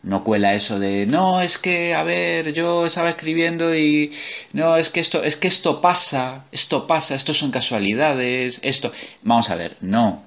No 0.00 0.22
cuela 0.22 0.54
eso 0.54 0.78
de, 0.78 1.06
no, 1.06 1.40
es 1.40 1.58
que, 1.58 1.92
a 1.92 2.04
ver, 2.04 2.52
yo 2.52 2.86
estaba 2.86 3.10
escribiendo 3.10 3.74
y, 3.74 4.12
no, 4.52 4.76
es 4.76 4.90
que 4.90 5.00
esto, 5.00 5.24
es 5.24 5.36
que 5.36 5.48
esto 5.48 5.80
pasa, 5.80 6.44
esto 6.52 6.86
pasa, 6.86 7.16
esto 7.16 7.34
son 7.34 7.50
casualidades, 7.50 8.60
esto, 8.62 8.92
vamos 9.22 9.50
a 9.50 9.56
ver, 9.56 9.76
no, 9.80 10.22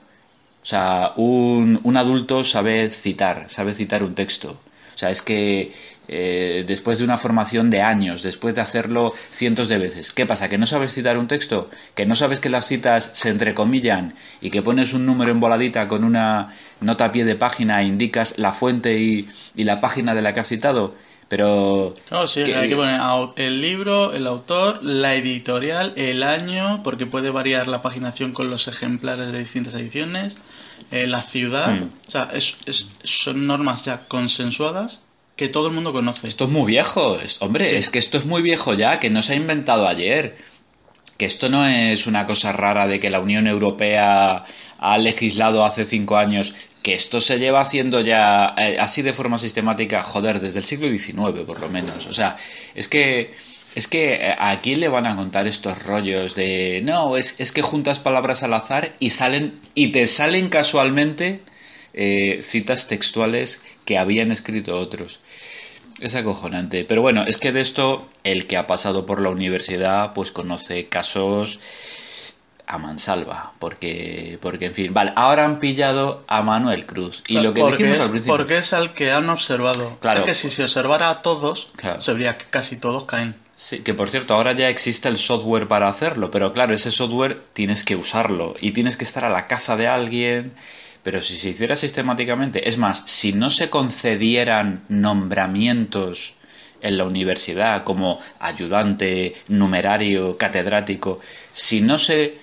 o 0.62 0.66
sea, 0.66 1.14
un, 1.16 1.80
un 1.84 1.98
adulto 1.98 2.44
sabe 2.44 2.90
citar, 2.92 3.46
sabe 3.50 3.74
citar 3.74 4.04
un 4.04 4.16
texto. 4.16 4.60
O 4.94 4.98
sea, 5.02 5.10
es 5.10 5.22
que 5.22 5.74
eh, 6.08 6.64
después 6.68 7.00
de 7.00 7.06
una 7.06 7.18
formación 7.18 7.70
de 7.70 7.82
años, 7.82 8.22
después 8.22 8.54
de 8.54 8.62
hacerlo 8.62 9.14
cientos 9.32 9.70
de 9.70 9.78
veces, 9.80 10.14
¿qué 10.14 10.26
pasa? 10.26 10.50
¿Que 10.50 10.58
no 10.58 10.66
sabes 10.68 10.94
citar 10.94 11.18
un 11.18 11.28
texto? 11.28 11.70
¿Que 11.96 12.06
no 12.06 12.14
sabes 12.16 12.40
que 12.40 12.50
las 12.50 12.68
citas 12.68 13.10
se 13.14 13.30
entrecomillan 13.30 14.16
y 14.42 14.52
que 14.52 14.62
pones 14.62 14.94
un 14.94 15.06
número 15.06 15.32
en 15.32 15.40
voladita 15.40 15.88
con 15.88 16.04
una 16.04 16.54
nota 16.82 17.06
a 17.06 17.12
pie 17.12 17.26
de 17.26 17.36
página 17.36 17.82
e 17.82 17.86
indicas 17.86 18.38
la 18.38 18.54
fuente 18.54 19.00
y, 19.00 19.28
y 19.56 19.64
la 19.64 19.82
página 19.82 20.14
de 20.14 20.22
la 20.22 20.34
que 20.34 20.42
has 20.42 20.50
citado? 20.50 20.96
Pero... 21.32 21.96
Claro, 22.10 22.28
sí, 22.28 22.44
que- 22.44 22.54
hay 22.58 22.68
que 22.68 22.76
poner 22.76 23.00
el 23.38 23.62
libro, 23.62 24.12
el 24.12 24.28
autor, 24.28 24.84
la 24.84 25.16
editorial, 25.16 25.94
el 25.96 26.24
año, 26.24 26.82
porque 26.84 27.06
puede 27.06 27.30
variar 27.30 27.70
la 27.70 27.82
paginación 27.82 28.34
con 28.34 28.50
los 28.50 28.68
ejemplares 28.68 29.32
de 29.32 29.40
distintas 29.40 29.74
ediciones, 29.76 30.36
eh, 30.92 31.08
la 31.08 31.22
ciudad. 31.24 31.72
Mm. 31.72 31.90
O 32.06 32.12
sea, 32.12 32.30
es, 32.34 32.58
es- 32.66 32.90
son 33.06 33.48
normas 33.48 33.86
ya 33.86 34.08
consensuadas 34.10 35.04
que 35.38 35.48
todo 35.48 35.68
el 35.68 35.74
mundo 35.74 35.94
conoce. 35.94 36.28
Esto 36.28 36.44
es 36.44 36.50
muy 36.52 36.68
viejo, 36.70 37.18
hombre, 37.40 37.70
Sí. 37.70 37.76
es 37.78 37.90
que 37.90 38.00
esto 38.00 38.18
es 38.18 38.26
muy 38.26 38.42
viejo 38.42 38.74
ya, 38.74 39.00
que 39.00 39.10
no 39.10 39.22
se 39.22 39.32
ha 39.32 39.36
inventado 39.38 39.88
ayer. 39.88 40.36
Que 41.22 41.28
esto 41.28 41.50
no 41.50 41.68
es 41.68 42.08
una 42.08 42.26
cosa 42.26 42.52
rara 42.52 42.88
de 42.88 43.00
que 43.00 43.12
la 43.12 43.20
Unión 43.20 43.46
Europea 43.46 44.44
ha 44.80 44.98
legislado 44.98 45.64
hace 45.64 45.86
cinco 45.86 46.18
años, 46.18 46.56
que 46.82 46.96
esto 46.96 47.20
se 47.20 47.38
lleva 47.38 47.62
haciendo 47.62 48.02
ya 48.02 48.56
eh, 48.58 48.78
así 48.80 49.04
de 49.04 49.14
forma 49.14 49.38
sistemática, 49.38 50.02
joder, 50.02 50.40
desde 50.40 50.58
el 50.58 50.66
siglo 50.66 50.88
XIX 50.88 51.46
por 51.46 51.60
lo 51.60 51.70
menos. 51.70 52.08
O 52.08 52.14
sea, 52.16 52.38
es 52.74 52.88
que 52.88 53.36
es 53.76 53.88
que 53.88 54.16
eh, 54.16 54.36
a 54.36 54.62
quién 54.62 54.80
le 54.80 54.88
van 54.88 55.06
a 55.06 55.16
contar 55.16 55.46
estos 55.46 55.78
rollos 55.84 56.34
de 56.34 56.82
no, 56.84 57.16
es, 57.16 57.36
es 57.38 57.52
que 57.52 57.62
juntas 57.62 58.00
palabras 58.00 58.42
al 58.42 58.56
azar 58.56 58.96
y 58.98 59.12
salen 59.12 59.60
y 59.76 59.92
te 59.92 60.08
salen 60.08 60.50
casualmente 60.50 61.42
eh, 61.94 62.40
citas 62.42 62.88
textuales 62.88 63.62
que 63.86 64.00
habían 64.00 64.32
escrito 64.32 64.76
otros. 64.76 65.20
Es 66.02 66.16
acojonante. 66.16 66.84
Pero 66.84 67.02
bueno, 67.02 67.24
es 67.26 67.38
que 67.38 67.52
de 67.52 67.62
esto, 67.62 68.10
el 68.24 68.48
que 68.48 68.58
ha 68.58 68.66
pasado 68.68 69.06
por 69.06 69.22
la 69.22 69.30
universidad, 69.30 70.14
pues 70.14 70.32
conoce 70.32 70.88
casos 70.90 71.60
a 72.66 72.78
mansalva. 72.78 73.54
Porque, 73.60 74.40
porque 74.42 74.66
en 74.66 74.74
fin, 74.74 74.94
vale, 74.94 75.14
ahora 75.16 75.46
han 75.46 75.60
pillado 75.60 76.24
a 76.28 76.42
Manuel 76.42 76.86
Cruz. 76.86 77.24
Y 77.28 77.36
lo 77.40 77.54
que 77.54 77.62
porque, 77.62 77.78
dijimos 77.84 77.98
es, 78.00 78.04
al 78.06 78.10
principio. 78.12 78.38
porque 78.38 78.58
es 78.58 78.74
al 78.74 78.94
que 78.94 79.12
han 79.12 79.30
observado. 79.30 79.98
Claro. 80.00 80.20
Es 80.20 80.24
que 80.26 80.34
si 80.36 80.50
se 80.50 80.64
observara 80.64 81.10
a 81.10 81.22
todos, 81.22 81.70
Claro. 81.76 82.02
se 82.02 82.14
vería 82.14 82.38
que 82.38 82.46
casi 82.50 82.78
todos 82.78 83.06
caen. 83.06 83.36
Sí, 83.58 83.84
que 83.84 83.94
por 83.94 84.10
cierto, 84.10 84.34
ahora 84.34 84.54
ya 84.54 84.70
existe 84.70 85.08
el 85.08 85.18
software 85.18 85.68
para 85.68 85.88
hacerlo, 85.88 86.32
pero 86.32 86.52
claro, 86.52 86.74
ese 86.74 86.90
software 86.90 87.42
tienes 87.54 87.86
que 87.86 87.96
usarlo 87.96 88.56
y 88.60 88.72
tienes 88.72 88.98
que 88.98 89.04
estar 89.04 89.24
a 89.24 89.30
la 89.30 89.46
casa 89.46 89.76
de 89.76 89.86
alguien. 89.88 90.54
Pero 91.04 91.22
si 91.22 91.38
se 91.38 91.50
hiciera 91.50 91.76
sistemáticamente, 91.76 92.68
es 92.68 92.78
más, 92.78 93.04
si 93.06 93.34
no 93.34 93.50
se 93.50 93.70
concedieran 93.70 94.84
nombramientos 94.90 96.36
en 96.82 96.98
la 96.98 97.06
universidad 97.06 97.84
como 97.84 98.20
ayudante, 98.40 99.36
numerario, 99.48 100.38
catedrático, 100.38 101.20
si 101.54 101.82
no 101.82 101.98
se... 101.98 102.40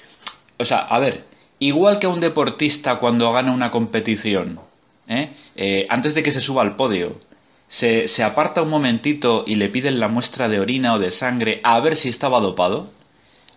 O 0.59 0.65
sea, 0.65 0.79
a 0.79 0.99
ver, 0.99 1.25
igual 1.59 1.99
que 1.99 2.07
a 2.07 2.11
un 2.11 2.21
deportista 2.21 2.99
cuando 2.99 3.31
gana 3.33 3.53
una 3.53 3.71
competición, 3.71 4.61
¿eh? 5.07 5.31
Eh, 5.57 5.87
antes 5.89 6.15
de 6.15 6.23
que 6.23 6.33
se 6.33 6.41
suba 6.41 6.63
al 6.63 6.77
podio, 6.77 7.21
se, 7.69 8.09
se 8.09 8.25
aparta 8.25 8.63
un 8.63 8.71
momentito 8.71 9.45
y 9.47 9.57
le 9.57 9.69
piden 9.69 10.01
la 10.01 10.09
muestra 10.09 10.49
de 10.49 10.59
orina 10.59 10.95
o 10.95 10.99
de 10.99 11.11
sangre 11.11 11.61
a 11.63 11.79
ver 11.81 11.97
si 11.97 12.09
estaba 12.09 12.41
dopado, 12.41 12.91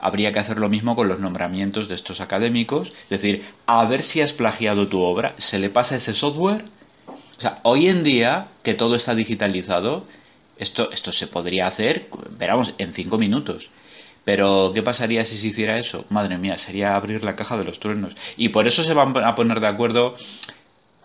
habría 0.01 0.34
que 0.34 0.39
hacer 0.39 0.58
lo 0.58 0.67
mismo 0.67 0.96
con 0.96 1.08
los 1.08 1.20
nombramientos 1.20 1.88
de 1.88 1.96
estos 1.96 2.20
académicos, 2.20 2.91
es 3.03 3.10
decir, 3.10 3.46
a 3.67 3.86
ver 3.86 4.03
si 4.03 4.22
has 4.22 4.34
plagiado 4.34 4.88
tu 4.88 5.00
obra, 5.01 5.36
se 5.38 5.60
le 5.60 5.70
pasa 5.70 5.96
ese 5.96 6.13
software. 6.13 6.65
O 7.08 7.41
sea, 7.41 7.60
hoy 7.63 7.88
en 7.88 8.03
día 8.03 8.48
que 8.63 8.74
todo 8.74 8.96
está 8.96 9.15
digitalizado, 9.15 10.05
esto, 10.58 10.91
esto 10.91 11.12
se 11.12 11.27
podría 11.27 11.67
hacer, 11.67 12.08
veramos, 12.38 12.74
en 12.77 12.93
cinco 12.93 13.17
minutos. 13.17 13.72
Pero, 14.24 14.72
¿qué 14.74 14.84
pasaría 14.84 15.25
si 15.25 15.38
se 15.38 15.48
hiciera 15.48 15.79
eso? 15.79 16.05
Madre 16.10 16.38
mía, 16.38 16.58
sería 16.58 16.96
abrir 16.96 17.24
la 17.24 17.36
caja 17.36 17.58
de 17.58 17.63
los 17.63 17.79
truenos. 17.79 18.15
Y 18.38 18.50
por 18.50 18.67
eso 18.67 18.84
se 18.84 18.93
van 18.93 19.17
a 19.17 19.36
poner 19.36 19.60
de 19.60 19.67
acuerdo 19.67 20.15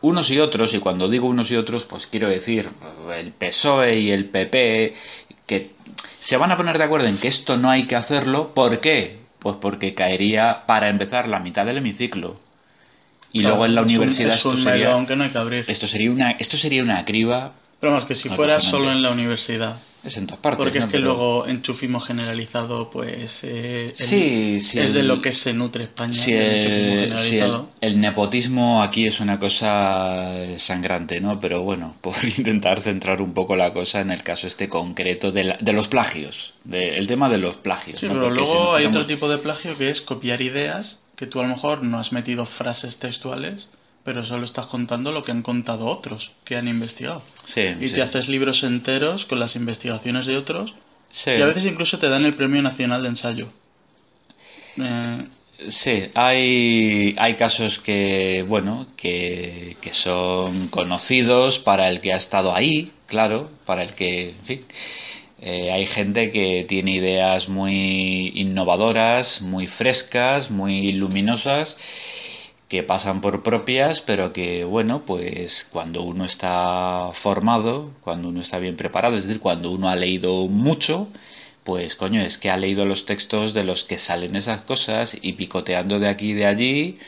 unos 0.03 0.31
y 0.31 0.39
otros, 0.39 0.75
y 0.75 0.79
cuando 0.79 1.09
digo 1.09 1.27
unos 1.27 1.51
y 1.51 1.57
otros, 1.57 1.87
pues 1.87 2.07
quiero 2.07 2.29
decir 2.29 2.69
el 3.15 3.33
PSOE 3.33 3.99
y 3.99 4.11
el 4.11 4.27
PP, 4.27 4.95
que 5.47 5.71
se 6.21 6.37
van 6.37 6.51
a 6.53 6.57
poner 6.57 6.79
de 6.79 6.85
acuerdo 6.85 7.07
en 7.07 7.19
que 7.19 7.29
esto 7.29 7.57
no 7.57 7.71
hay 7.71 7.87
que 7.87 7.97
hacerlo. 7.97 8.53
¿Por 8.55 8.81
qué? 8.81 9.19
Pues 9.39 9.57
porque 9.61 9.95
caería, 9.95 10.65
para 10.67 10.89
empezar, 10.89 11.29
la 11.29 11.39
mitad 11.41 11.65
del 11.67 11.79
hemiciclo. 11.79 12.41
Y 13.33 13.41
Claro, 13.41 13.57
luego 13.57 13.67
en 13.67 13.75
la 13.75 13.81
es 13.83 13.87
un- 13.87 13.91
universidad 13.97 14.35
es 14.35 14.45
un 14.45 14.53
esto, 14.57 14.71
sería, 14.71 15.07
que 15.07 15.17
no 15.17 15.25
hay 15.25 15.31
que 15.31 15.39
abrir. 15.39 15.65
esto 15.69 15.87
sería 15.87 16.11
una 16.11 16.31
esto 16.33 16.57
sería 16.57 16.83
una 16.83 17.05
criba 17.05 17.53
Pero 17.81 17.93
vamos, 17.93 18.07
que 18.07 18.15
si 18.15 18.29
fuera 18.31 18.59
solo 18.61 18.91
en 18.91 19.03
la 19.03 19.11
universidad. 19.11 19.77
es 20.03 20.17
en 20.17 20.27
todas 20.27 20.41
partes 20.41 20.59
Porque 20.59 20.79
es 20.79 20.85
que 20.87 20.93
Pero- 20.93 21.05
luego 21.05 21.47
enchufismo 21.49 22.01
generalizado, 22.01 22.91
pues. 22.91 23.43
eh, 23.45 23.89
el- 23.89 23.95
Sí, 23.95 24.61
sí, 24.61 24.79
Es 24.79 24.93
de 24.95 25.03
lo 25.03 25.21
que 25.21 25.33
se 25.33 25.53
nutre 25.53 25.85
España. 25.85 26.13
Del 26.25 26.35
el, 26.41 27.13
enchufismo 27.13 27.17
si 27.17 27.39
el- 27.81 28.01
nepotismo 28.01 28.83
aquí 28.83 29.07
es 29.07 29.19
una 29.21 29.39
cosa 29.39 30.59
sangrante, 30.59 31.21
¿no? 31.21 31.39
Pero 31.41 31.63
bueno, 31.63 31.97
por 32.01 32.15
intentar 32.25 32.83
centrar 32.83 33.21
un 33.21 33.35
poco 33.35 33.57
la 33.57 33.73
cosa 33.73 34.01
en 34.01 34.11
el 34.11 34.23
caso 34.23 34.47
este 34.47 34.69
concreto 34.69 35.31
de, 35.33 35.45
la- 35.45 35.59
de 35.61 35.73
los 35.73 35.89
plagios, 35.89 36.55
de- 36.65 36.97
el 36.97 37.07
tema 37.07 37.29
de 37.29 37.39
los 37.39 37.57
plagios. 37.57 38.01
Sí, 38.01 38.07
¿no? 38.07 38.15
pero 38.15 38.25
Porque 38.27 38.41
si 38.47 38.53
luego 38.53 38.75
hay 38.75 38.87
otro 38.87 39.07
tipo 39.07 39.29
de 39.29 39.39
plagio 39.39 39.77
que 39.77 39.89
es 39.91 40.01
copiar 40.01 40.41
ideas 40.41 41.01
que 41.17 41.27
tú 41.27 41.41
a 41.41 41.43
lo 41.43 41.49
mejor 41.49 41.83
no 41.83 41.99
has 41.99 42.13
metido 42.13 42.47
frases 42.47 42.99
textuales, 42.99 43.69
pero 44.07 44.25
solo 44.31 44.45
estás 44.47 44.67
contando 44.75 45.13
lo 45.13 45.23
que 45.25 45.33
han 45.33 45.43
contado 45.51 45.87
otros 45.97 46.23
que 46.47 46.57
han 46.57 46.69
investigado. 46.77 47.23
Sí, 47.45 47.63
Y 47.79 47.87
sí, 47.89 47.97
te 47.97 48.03
haces 48.03 48.29
libros 48.29 48.63
enteros 48.65 49.27
con 49.27 49.41
las 49.41 49.57
investigaciones 49.63 50.27
de 50.27 50.37
otros 50.43 50.75
sí. 51.11 51.31
y 51.37 51.41
a 51.43 51.47
veces 51.47 51.67
incluso 51.67 51.99
te 52.01 52.09
dan 52.11 52.25
el 52.27 52.37
Premio 52.37 52.63
Nacional 52.63 53.03
de 53.03 53.11
Ensayo. 53.11 53.49
Eh, 54.79 55.27
Sí, 55.71 56.11
hay, 56.15 57.15
hay 57.19 57.35
casos 57.37 57.79
que, 57.79 58.45
bueno, 58.47 58.87
que, 58.95 59.79
que 59.81 59.95
son 59.95 60.69
conocidos 60.69 61.59
para 61.59 61.89
el 61.89 62.03
que 62.03 62.13
ha 62.13 62.17
estado 62.19 62.55
ahí, 62.55 62.93
claro, 63.07 63.51
para 63.65 63.83
el 63.83 63.95
que, 63.95 64.31
en 64.31 64.45
fin, 64.45 64.67
eh, 65.41 65.73
hay 65.73 65.87
gente 65.87 66.31
que 66.31 66.67
tiene 66.69 66.93
ideas 66.97 67.49
muy 67.49 68.33
innovadoras, 68.35 69.43
muy 69.43 69.67
frescas, 69.67 70.51
muy 70.51 70.93
luminosas, 70.93 71.79
que 72.69 72.83
pasan 72.83 73.21
por 73.21 73.43
propias, 73.43 74.01
pero 74.01 74.33
que, 74.33 74.65
bueno, 74.65 75.03
pues 75.07 75.69
cuando 75.71 76.03
uno 76.03 76.25
está 76.25 77.11
formado, 77.15 77.93
cuando 78.01 78.29
uno 78.29 78.41
está 78.41 78.59
bien 78.59 78.77
preparado, 78.77 79.17
es 79.17 79.25
decir, 79.25 79.41
cuando 79.41 79.71
uno 79.71 79.89
ha 79.89 79.97
leído 79.97 80.47
mucho, 80.49 81.09
pues 81.65 81.97
coño, 81.97 82.21
es 82.23 82.39
que 82.39 82.51
ha 82.51 82.57
leído 82.57 82.85
los 82.85 83.07
textos 83.07 83.55
de 83.55 83.65
los 83.65 83.85
que 83.85 83.99
salen 83.99 84.37
esas 84.37 84.63
cosas 84.65 85.17
y 85.21 85.35
picoteando 85.35 85.99
de 86.01 86.09
aquí 86.09 86.31
y 86.31 86.35
de 86.35 86.47
allí, 86.47 86.99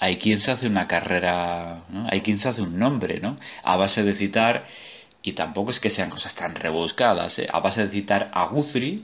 hay 0.00 0.16
quien 0.16 0.38
se 0.38 0.52
hace 0.52 0.66
una 0.66 0.88
carrera, 0.88 1.84
¿no? 1.90 2.06
Hay 2.10 2.20
quien 2.22 2.38
se 2.38 2.48
hace 2.48 2.62
un 2.62 2.78
nombre, 2.78 3.20
¿no? 3.20 3.38
A 3.62 3.76
base 3.76 4.02
de 4.04 4.14
citar, 4.14 4.66
y 5.22 5.32
tampoco 5.32 5.70
es 5.70 5.80
que 5.80 5.90
sean 5.90 6.10
cosas 6.10 6.34
tan 6.34 6.54
rebuscadas, 6.54 7.38
¿eh? 7.38 7.48
A 7.52 7.60
base 7.60 7.84
de 7.86 7.90
citar 7.90 8.30
a 8.32 8.46
Guthrie, 8.46 9.02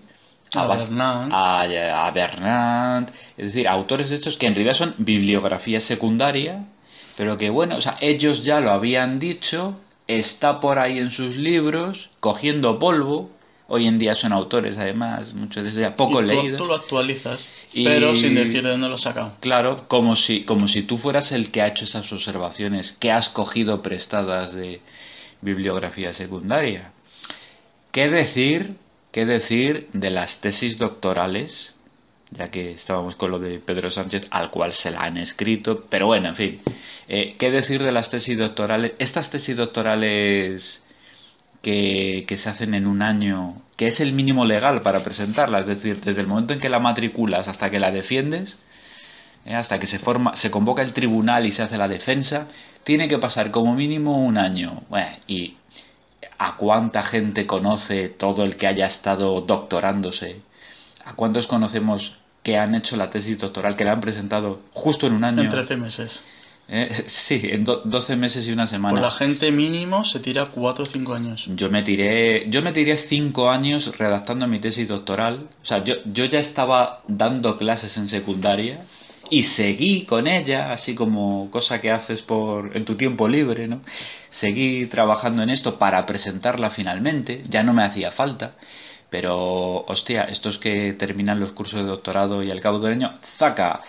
A 0.55 0.67
Bernard. 0.67 1.29
a, 1.33 2.07
a 2.07 2.11
Bernard, 2.13 3.09
es 3.37 3.47
decir, 3.47 3.67
autores 3.69 4.11
de 4.11 4.17
estos 4.17 4.37
que 4.39 4.47
en 4.47 4.55
realidad 4.55 4.75
son 4.75 4.95
bibliografía 4.99 5.81
secundaria, 5.81 6.65
pero 7.17 7.37
que 7.37 7.51
bueno, 7.51 7.77
o 7.77 7.81
sea, 7.81 7.97
ellos 8.01 8.45
ya 8.45 8.61
lo 8.61 8.71
habían 8.71 9.19
dicho, 9.19 9.79
está 10.07 10.61
por 10.61 10.79
ahí 10.79 10.99
en 10.99 11.11
sus 11.11 11.37
libros, 11.37 12.11
cogiendo 12.21 12.79
polvo, 12.79 13.31
hoy 13.69 13.87
en 13.89 13.99
día 13.99 14.15
son 14.15 14.33
autores 14.33 14.79
además, 14.79 15.35
muchos 15.35 15.65
de 15.65 15.71
ellos 15.71 15.81
ya 15.81 15.97
poco 15.97 16.23
y 16.23 16.27
tú, 16.29 16.33
leídos. 16.35 16.57
tú 16.59 16.67
lo 16.67 16.75
actualizas, 16.75 17.51
Y- 17.73 17.85
pero 17.85 18.15
sin 18.15 18.35
decir 18.37 18.63
de 18.63 18.71
dónde 18.71 18.89
lo 18.89 18.97
sacado. 18.99 19.33
Claro, 19.41 19.89
como 19.89 20.15
si, 20.15 20.45
como 20.45 20.69
si 20.69 20.83
tú 20.83 20.97
fueras 20.99 21.33
el 21.33 21.51
que 21.51 21.63
ha 21.63 21.67
hecho 21.67 21.85
esas 21.85 22.13
observaciones, 22.13 22.93
que 23.01 23.11
has 23.11 23.29
cogido 23.29 23.83
prestadas 23.83 24.55
de 24.55 24.81
bibliografía 25.41 26.13
secundaria. 26.13 26.93
¿Qué 27.93 28.09
decir, 28.09 28.77
qué 29.17 29.25
decir 29.25 29.89
de 29.95 30.11
las 30.11 30.43
tesis 30.43 30.77
doctorales? 30.77 31.75
Ya 32.33 32.51
que 32.51 32.73
estábamos 32.73 33.17
con 33.17 33.31
lo 33.31 33.39
de 33.39 33.61
Pedro 33.61 33.89
Sánchez, 33.89 34.27
al 34.31 34.51
cual 34.51 34.75
se 34.75 34.91
la 34.91 35.05
han 35.05 35.17
escrito, 35.17 35.87
pero 35.89 36.05
bueno, 36.05 36.29
en 36.29 36.37
fin. 36.37 36.61
Eh, 37.09 37.35
¿Qué 37.39 37.51
decir 37.51 37.83
de 37.83 37.93
las 37.93 38.11
tesis 38.11 38.37
doctorales? 38.37 38.93
Estas 38.99 39.31
tesis 39.31 39.57
doctorales 39.57 40.85
que, 41.63 42.27
que 42.29 42.37
se 42.37 42.51
hacen 42.51 42.75
en 42.75 42.87
un 42.87 43.01
año, 43.01 43.63
que 43.77 43.87
es 43.87 44.01
el 44.01 44.13
mínimo 44.13 44.45
legal 44.45 44.83
para 44.83 45.03
presentarla, 45.03 45.61
es 45.61 45.67
decir, 45.67 45.99
desde 46.03 46.21
el 46.21 46.27
momento 46.27 46.53
en 46.53 46.61
que 46.61 46.69
la 46.69 46.79
matriculas 46.79 47.49
hasta 47.49 47.71
que 47.71 47.81
la 47.81 47.91
defiendes, 47.91 48.59
eh, 49.47 49.55
hasta 49.55 49.79
que 49.79 49.87
se 49.87 49.99
forma, 49.99 50.37
se 50.37 50.51
convoca 50.51 50.83
el 50.83 50.93
tribunal 50.93 51.47
y 51.47 51.53
se 51.53 51.63
hace 51.63 51.79
la 51.79 51.89
defensa, 51.89 52.49
tiene 52.85 53.09
que 53.09 53.17
pasar 53.17 53.51
como 53.51 53.75
mínimo 53.75 54.23
un 54.23 54.37
año. 54.37 54.83
Bueno, 54.91 55.17
y 55.27 55.57
a 56.39 56.57
cuánta 56.57 57.03
gente 57.03 57.47
conoce 57.47 58.09
todo 58.09 58.45
el 58.45 58.57
que 58.57 58.67
haya 58.67 58.87
estado 58.87 59.41
doctorándose, 59.41 60.41
a 61.05 61.15
cuántos 61.15 61.47
conocemos 61.47 62.17
que 62.43 62.59
han 62.59 62.75
hecho 62.75 62.97
la 62.97 63.11
tesis 63.11 63.39
doctoral, 63.39 63.77
que 63.77 63.85
la 63.85 63.93
han 63.93 64.01
presentado 64.01 64.61
justo 64.73 65.07
en 65.07 65.15
un 65.15 65.25
año. 65.25 65.43
En 65.43 65.51
13 65.51 65.77
meses. 65.77 66.23
Eh, 66.69 67.05
sí, 67.07 67.41
en 67.45 67.65
do- 67.65 67.83
12 67.85 68.17
meses 68.17 68.47
y 68.49 68.53
una 68.53 68.67
semana. 68.67 68.93
Pues 68.93 69.03
la 69.03 69.11
gente 69.13 69.53
mínimo 69.53 70.05
se 70.05 70.19
tira 70.19 70.47
4 70.47 70.83
o 70.85 70.87
5 70.87 71.15
años. 71.15 71.45
Yo 71.55 71.71
me 71.71 71.83
tiré, 71.85 72.49
yo 72.51 72.61
me 72.61 72.73
tiré 72.73 72.97
cinco 72.97 73.51
años 73.51 73.97
redactando 73.97 74.49
mi 74.49 74.59
tesis 74.59 74.89
doctoral. 74.89 75.49
O 75.63 75.65
sea, 75.65 75.85
yo, 75.85 75.95
yo 76.13 76.25
ya 76.25 76.41
estaba 76.41 77.03
dando 77.07 77.57
clases 77.57 77.97
en 77.99 78.09
secundaria 78.09 78.85
y 79.31 79.43
seguí 79.43 80.05
con 80.05 80.27
ella, 80.27 80.73
así 80.73 80.95
como 80.95 81.51
cosa 81.51 81.81
que 81.81 81.91
haces 81.91 82.23
por 82.23 82.77
en 82.77 82.85
tu 82.85 82.95
tiempo 82.97 83.29
libre, 83.29 83.67
¿no? 83.69 83.81
Seguí 84.31 84.87
trabajando 84.87 85.43
en 85.43 85.51
esto 85.51 85.79
para 85.79 86.05
presentarla 86.07 86.71
finalmente. 86.71 87.43
Ya 87.49 87.63
no 87.63 87.73
me 87.73 87.85
hacía 87.85 88.11
falta. 88.11 88.57
Pero, 89.11 89.85
hostia, 89.87 90.25
estos 90.25 90.59
que 90.59 90.93
terminan 90.95 91.39
los 91.41 91.53
cursos 91.53 91.81
de 91.81 91.87
doctorado 91.87 92.43
y 92.43 92.51
al 92.51 92.61
cabo 92.61 92.79
del 92.81 92.95
año, 92.95 93.19
¡zaca! 93.39 93.81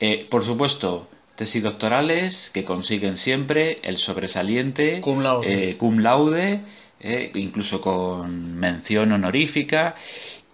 Eh, 0.00 0.26
por 0.28 0.42
supuesto, 0.42 1.08
tesis 1.36 1.62
doctorales 1.62 2.50
que 2.52 2.64
consiguen 2.64 3.16
siempre 3.16 3.78
el 3.82 3.98
sobresaliente, 3.98 5.00
Cum 5.00 5.20
laude. 5.22 5.70
eh, 5.70 5.76
cum 5.76 5.98
laude, 6.00 6.60
eh, 7.00 7.30
incluso 7.34 7.80
con 7.80 8.56
mención 8.56 9.12
honorífica. 9.12 9.94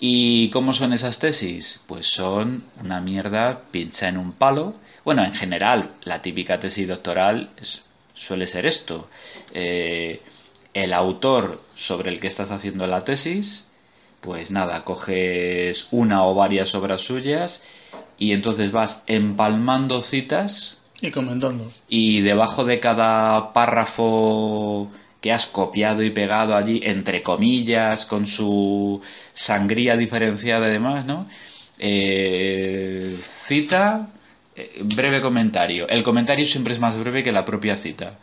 ¿Y 0.01 0.49
cómo 0.51 0.73
son 0.73 0.93
esas 0.95 1.19
tesis? 1.19 1.81
Pues 1.87 2.07
son 2.07 2.65
una 2.83 3.01
mierda 3.01 3.63
pincha 3.71 4.09
en 4.09 4.17
un 4.17 4.33
palo. 4.33 4.75
Bueno, 5.05 5.23
en 5.25 5.35
general, 5.35 5.93
la 6.03 6.23
típica 6.23 6.59
tesis 6.59 6.89
doctoral 6.89 7.51
es- 7.61 7.83
suele 8.15 8.47
ser 8.47 8.65
esto. 8.67 9.09
Eh, 9.53 10.23
el 10.73 10.93
autor 10.95 11.61
sobre 11.75 12.11
el 12.11 12.19
que 12.21 12.29
estás 12.29 12.51
haciendo 12.51 12.87
la 12.87 13.05
tesis, 13.05 13.67
pues 14.23 14.51
nada, 14.51 14.85
coges 14.85 15.87
una 15.91 16.25
o 16.25 16.35
varias 16.35 16.75
obras 16.75 17.03
suyas 17.03 17.63
y 18.19 18.33
entonces 18.33 18.71
vas 18.73 19.03
empalmando 19.07 20.01
citas 20.03 20.77
Y 21.01 21.11
comentando. 21.11 21.73
y 21.89 22.21
debajo 22.21 22.65
de 22.65 22.79
cada 22.81 23.53
párrafo 23.55 24.91
que 25.21 25.33
has 25.33 25.47
copiado 25.47 26.03
y 26.03 26.11
pegado 26.11 26.57
allí, 26.57 26.81
entre 26.83 27.23
comillas, 27.23 28.07
con 28.07 28.27
su 28.27 29.01
sangría 29.33 29.97
diferenciada 29.97 30.69
y 30.69 30.73
demás, 30.73 31.05
¿no? 31.05 31.29
Eh, 31.79 33.19
cita, 33.47 34.09
eh, 34.57 34.81
breve 34.83 35.21
comentario. 35.21 35.89
El 35.89 36.03
comentario 36.03 36.47
siempre 36.47 36.75
es 36.75 36.81
más 36.81 36.99
breve 36.99 37.23
que 37.23 37.33
la 37.33 37.45
propia 37.45 37.77
cita. 37.77 38.19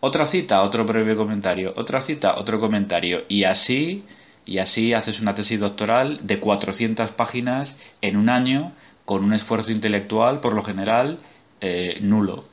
Otra 0.00 0.26
cita, 0.26 0.62
otro 0.62 0.84
breve 0.84 1.16
comentario. 1.16 1.72
Otra 1.76 2.00
cita, 2.00 2.36
otro 2.38 2.60
comentario. 2.60 3.24
Y 3.28 3.44
así, 3.44 4.04
y 4.44 4.58
así 4.58 4.92
haces 4.92 5.20
una 5.20 5.34
tesis 5.34 5.60
doctoral 5.60 6.20
de 6.22 6.38
400 6.38 7.10
páginas 7.12 7.76
en 8.02 8.16
un 8.16 8.28
año 8.28 8.72
con 9.04 9.24
un 9.24 9.32
esfuerzo 9.32 9.72
intelectual, 9.72 10.40
por 10.40 10.54
lo 10.54 10.62
general, 10.62 11.18
eh, 11.60 11.98
nulo. 12.02 12.44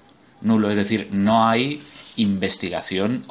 Nulo, 0.41 0.69
es 0.69 0.77
decir, 0.77 1.10
no 1.12 1.47
hay 1.47 1.82
investigación 2.15 3.23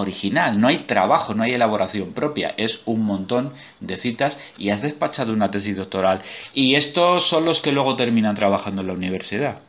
original, 0.00 0.60
no 0.60 0.68
hay 0.68 0.78
trabajo, 0.84 1.34
no 1.34 1.42
hay 1.42 1.52
elaboración 1.52 2.12
propia, 2.12 2.54
es 2.56 2.80
un 2.84 3.04
montón 3.04 3.52
de 3.80 3.96
citas 3.96 4.38
y 4.58 4.70
has 4.70 4.82
despachado 4.82 5.32
una 5.32 5.50
tesis 5.50 5.76
doctoral. 5.76 6.22
Y 6.54 6.74
estos 6.74 7.28
son 7.28 7.44
los 7.44 7.60
que 7.60 7.72
luego 7.72 7.96
terminan 7.96 8.34
trabajando 8.34 8.80
en 8.82 8.88
la 8.88 8.94
universidad. 8.94 9.60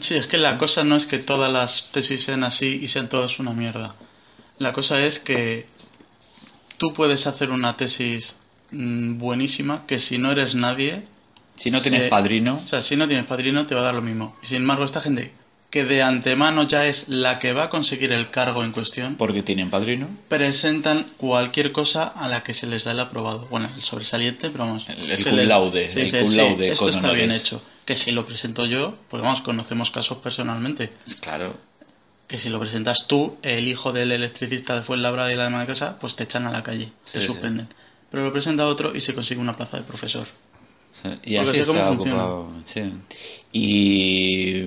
Sí, 0.00 0.14
es 0.14 0.26
que 0.26 0.38
la 0.38 0.58
cosa 0.58 0.84
no 0.84 0.94
es 0.94 1.06
que 1.06 1.18
todas 1.18 1.52
las 1.52 1.90
tesis 1.90 2.22
sean 2.22 2.44
así 2.44 2.78
y 2.82 2.88
sean 2.88 3.08
todas 3.08 3.40
una 3.40 3.52
mierda. 3.52 3.96
La 4.58 4.72
cosa 4.72 5.04
es 5.04 5.18
que 5.18 5.66
tú 6.78 6.92
puedes 6.94 7.26
hacer 7.26 7.50
una 7.50 7.76
tesis 7.76 8.36
mm, 8.70 9.18
buenísima 9.18 9.84
que 9.86 9.98
si 9.98 10.18
no 10.18 10.30
eres 10.30 10.54
nadie, 10.54 11.04
Si 11.56 11.70
no 11.70 11.82
tienes 11.82 12.04
Eh, 12.04 12.08
padrino, 12.08 12.60
o 12.64 12.66
sea, 12.66 12.80
si 12.80 12.96
no 12.96 13.06
tienes 13.06 13.26
padrino 13.26 13.66
te 13.66 13.74
va 13.74 13.82
a 13.82 13.84
dar 13.84 13.94
lo 13.94 14.02
mismo. 14.02 14.36
Y 14.42 14.46
sin 14.46 14.58
embargo, 14.58 14.84
esta 14.84 15.00
gente 15.00 15.32
que 15.72 15.84
de 15.86 16.02
antemano 16.02 16.64
ya 16.64 16.86
es 16.86 17.08
la 17.08 17.38
que 17.38 17.54
va 17.54 17.64
a 17.64 17.68
conseguir 17.70 18.12
el 18.12 18.28
cargo 18.28 18.62
en 18.62 18.72
cuestión, 18.72 19.16
porque 19.16 19.42
tienen 19.42 19.70
padrino, 19.70 20.06
presentan 20.28 21.06
cualquier 21.16 21.72
cosa 21.72 22.04
a 22.04 22.28
la 22.28 22.42
que 22.42 22.52
se 22.52 22.66
les 22.66 22.84
da 22.84 22.90
el 22.92 23.00
aprobado. 23.00 23.46
Bueno, 23.50 23.70
el 23.74 23.82
sobresaliente, 23.82 24.50
pero 24.50 24.66
vamos. 24.66 24.86
El- 24.90 25.10
el 25.10 25.24
cum 25.24 25.36
laude, 25.38 25.86
el 25.86 25.94
dice, 26.04 26.20
cum 26.20 26.28
"Sí, 26.28 26.36
laude 26.36 26.66
esto 26.68 26.88
está 26.90 27.10
bien 27.12 27.30
honores". 27.30 27.40
hecho. 27.40 27.62
Que 27.86 27.96
si 27.96 28.12
lo 28.12 28.26
presento 28.26 28.66
yo, 28.66 28.96
porque 29.08 29.24
vamos, 29.24 29.40
conocemos 29.40 29.90
casos 29.90 30.18
personalmente. 30.18 30.92
claro, 31.20 31.56
Que 32.28 32.36
si 32.38 32.48
lo 32.50 32.60
presentas 32.60 33.06
tú, 33.08 33.36
el 33.42 33.66
hijo 33.66 33.92
del 33.92 34.12
electricista 34.12 34.74
de 34.76 34.82
Fuenlabrada 34.82 35.32
y 35.32 35.36
la 35.36 35.44
demás 35.44 35.66
casa, 35.66 35.98
pues 35.98 36.16
te 36.16 36.24
echan 36.24 36.46
a 36.46 36.50
la 36.52 36.62
calle, 36.62 36.90
te 37.12 37.20
Sí, 37.20 37.26
suspenden. 37.26 37.68
pero 38.10 38.24
lo 38.24 38.32
presenta 38.32 38.66
otro 38.66 38.94
y 38.94 39.00
se 39.00 39.14
consigue 39.14 39.40
una 39.40 39.54
plaza 39.56 39.78
de 39.78 39.82
profesor. 39.84 40.26
Y 41.24 41.36
Porque 41.36 41.60
así 41.60 41.64
cómo 41.64 41.82
funciona. 41.84 42.28
Y, 43.52 44.64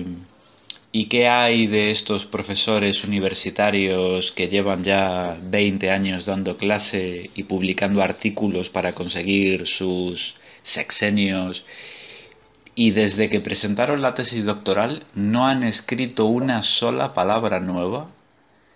¿Y 0.98 1.08
qué 1.08 1.28
hay 1.28 1.66
de 1.66 1.90
estos 1.90 2.24
profesores 2.24 3.04
universitarios 3.04 4.32
que 4.32 4.48
llevan 4.48 4.82
ya 4.82 5.36
20 5.42 5.90
años 5.90 6.24
dando 6.24 6.56
clase 6.56 7.28
y 7.34 7.42
publicando 7.42 8.00
artículos 8.02 8.70
para 8.70 8.94
conseguir 8.94 9.66
sus 9.66 10.36
sexenios? 10.62 11.66
Y 12.74 12.92
desde 12.92 13.28
que 13.28 13.40
presentaron 13.40 14.00
la 14.00 14.14
tesis 14.14 14.46
doctoral 14.46 15.04
no 15.14 15.46
han 15.46 15.64
escrito 15.64 16.24
una 16.24 16.62
sola 16.62 17.12
palabra 17.12 17.60
nueva. 17.60 18.08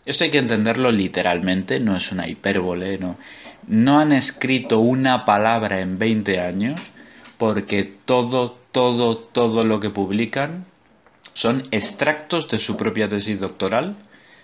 Esto 0.04 0.24
hay 0.24 0.30
que 0.30 0.44
entenderlo 0.44 0.92
literalmente, 0.92 1.80
no 1.80 1.96
es 1.96 2.12
una 2.12 2.28
hipérbole, 2.28 2.98
no. 2.98 3.16
No 3.66 3.98
han 3.98 4.12
escrito 4.12 4.80
una 4.80 5.24
palabra 5.24 5.80
en 5.80 5.98
20 5.98 6.38
años 6.38 6.82
porque 7.38 7.90
todo, 8.04 8.58
todo, 8.72 9.16
todo 9.16 9.64
lo 9.64 9.80
que 9.80 9.88
publican 9.88 10.66
son 11.34 11.68
extractos 11.70 12.48
de 12.48 12.58
su 12.58 12.76
propia 12.76 13.08
tesis 13.08 13.40
doctoral, 13.40 13.96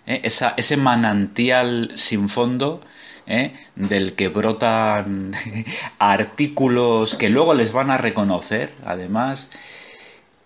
¿eh? 0.06 0.20
Ese 0.22 0.76
manantial 0.76 1.92
sin 1.96 2.28
fondo 2.28 2.80
¿eh? 3.26 3.54
del 3.74 4.14
que 4.14 4.28
brotan 4.28 5.34
artículos 5.98 7.14
que 7.14 7.28
luego 7.28 7.54
les 7.54 7.72
van 7.72 7.90
a 7.90 7.98
reconocer, 7.98 8.72
además, 8.84 9.50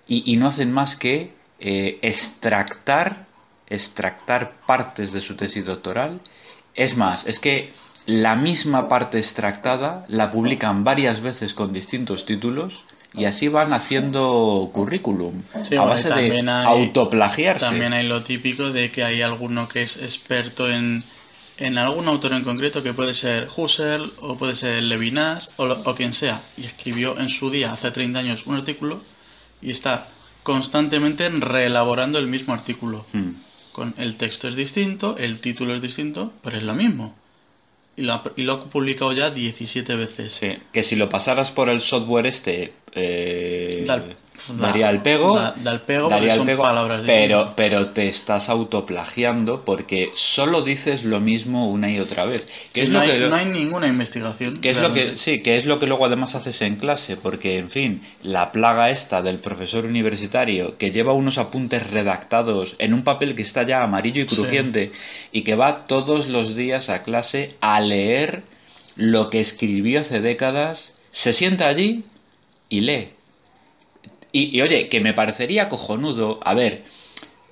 y, 0.07 0.37
no 0.39 0.49
hacen 0.49 0.73
más 0.73 0.97
que 0.97 1.35
eh, 1.61 2.01
extractar 2.03 3.27
partes 4.67 5.13
de 5.13 5.21
su 5.21 5.37
tesis 5.37 5.67
doctoral. 5.67 6.21
Es 6.75 6.97
más, 6.97 7.25
es 7.29 7.39
que 7.39 7.73
la 8.07 8.35
misma 8.35 8.89
parte 8.89 9.19
extractada 9.19 10.05
la 10.09 10.33
publican 10.33 10.83
varias 10.83 11.21
veces 11.21 11.55
con 11.55 11.73
distintos 11.73 12.27
títulos 12.27 12.85
y 13.15 13.25
así 13.25 13.49
van 13.49 13.73
haciendo 13.73 14.71
currículum 14.73 15.43
Sí, 15.65 15.77
a 15.77 15.83
base 15.83 16.09
de 16.09 16.15
hay- 16.15 16.47
autoplagiarse. 16.67 17.65
También 17.65 17.93
hay 17.93 18.07
lo 18.07 18.23
típico 18.23 18.71
de 18.71 18.91
que 18.91 19.03
hay 19.05 19.21
alguno 19.23 19.69
que 19.69 19.83
es 19.83 19.97
experto 19.97 20.71
en, 20.71 21.03
en 21.59 21.77
algún 21.79 22.07
autor 22.09 22.33
en 22.35 22.45
concreto, 22.45 22.83
que 22.83 22.95
puede 22.95 23.15
ser 23.15 23.49
Husserl 23.57 24.13
o 24.21 24.37
puede 24.37 24.55
ser 24.55 24.83
Levinas 24.85 25.51
o, 25.57 25.67
lo- 25.67 25.81
o 25.85 25.95
quien 25.95 26.13
sea, 26.13 26.43
y 26.57 26.65
escribió 26.65 27.19
en 27.19 27.29
su 27.29 27.51
día, 27.51 27.73
hace 27.73 27.91
30 27.91 28.19
años, 28.21 28.47
un 28.47 28.55
artículo 28.57 29.01
y 29.61 29.71
está 29.71 30.07
constantemente 30.43 31.29
reelaborando 31.29 32.19
el 32.19 32.27
mismo 32.27 32.55
artículo. 32.55 33.07
Hmm. 33.13 33.33
Con 33.73 33.95
el 33.99 34.17
texto 34.17 34.49
es 34.49 34.57
distinto, 34.57 35.17
el 35.19 35.41
título 35.41 35.75
es 35.75 35.83
distinto, 35.83 36.33
pero 36.43 36.57
es 36.57 36.63
lo 36.63 36.75
mismo. 36.75 37.15
Y 37.97 38.03
lo, 38.03 38.15
ha, 38.15 38.23
y 38.37 38.43
lo 38.43 38.53
ha 38.55 38.65
publicado 38.65 39.13
ya 39.13 39.31
17 39.31 39.95
veces. 39.97 40.33
Sí, 40.35 40.49
que 40.73 40.83
si 40.83 40.97
lo 40.97 41.09
pasaras 41.09 41.51
por 41.51 41.69
el 41.69 41.81
software 41.81 42.27
este, 42.27 42.73
eh, 42.95 43.85
daría 44.59 44.87
da- 44.87 44.91
el 44.91 45.03
pego. 45.03 45.37
da- 45.37 45.81
pego 45.87 46.09
daría 46.09 46.35
el 46.35 46.45
pego, 46.45 46.63
palabras 46.63 47.03
pero, 47.07 47.53
pero 47.57 47.91
te 47.91 48.09
estás 48.09 48.49
autoplagiando 48.49 49.65
porque 49.65 50.11
solo 50.15 50.63
dices 50.63 51.05
lo 51.05 51.21
mismo 51.21 51.69
una 51.69 51.91
y 51.91 51.99
otra 52.01 52.25
vez. 52.25 52.47
Que 52.73 52.81
Sí, 52.81 52.87
es 52.87 52.91
no, 52.91 52.99
lo 52.99 53.05
hay, 53.05 53.11
que, 53.19 53.29
no 53.29 53.37
hay 53.37 53.45
ninguna 53.47 53.87
investigación. 53.87 54.61
que 54.61 54.71
es 54.71 54.81
lo 54.81 54.93
que 54.93 55.17
sí, 55.19 55.41
que 55.43 55.57
es 55.57 55.67
lo 55.67 55.79
que 55.79 55.87
luego 55.87 56.07
además 56.07 56.35
haces 56.35 56.63
en 56.63 56.77
clase, 56.77 57.17
porque 57.17 57.59
en 57.59 57.71
fin, 57.71 58.03
la 58.23 58.51
plaga 58.51 58.91
esta 58.91 59.21
del 59.23 59.39
profesor 59.39 59.85
universitario 59.85 60.79
que 60.79 60.91
lleva 60.91 61.13
unos 61.13 61.37
apuntes 61.39 61.89
redactados 61.91 62.77
en 62.79 62.95
un 62.95 63.05
papel 63.05 63.35
que 63.35 63.43
está 63.43 63.63
ya 63.65 63.83
amarillo 63.83 64.23
y 64.23 64.29
Sí. 64.29 64.37
crujiente 64.37 64.93
y 65.33 65.43
que 65.43 65.55
va 65.55 65.87
todos 65.87 66.29
los 66.29 66.57
días 66.57 66.89
a 66.89 67.03
clase 67.03 67.57
a 67.61 67.79
leer 67.81 68.43
lo 68.97 69.29
que 69.31 69.41
escribió 69.41 70.01
hace 70.01 70.21
décadas, 70.21 70.95
se 71.11 71.33
sienta 71.33 71.67
allí 71.69 72.05
y 72.71 72.81
lee. 72.81 73.11
Y, 74.33 74.57
y, 74.57 74.63
oye, 74.63 74.89
que 74.89 75.01
me 75.01 75.13
parecería 75.13 75.69
cojonudo, 75.69 76.39
a 76.43 76.55
ver, 76.55 76.85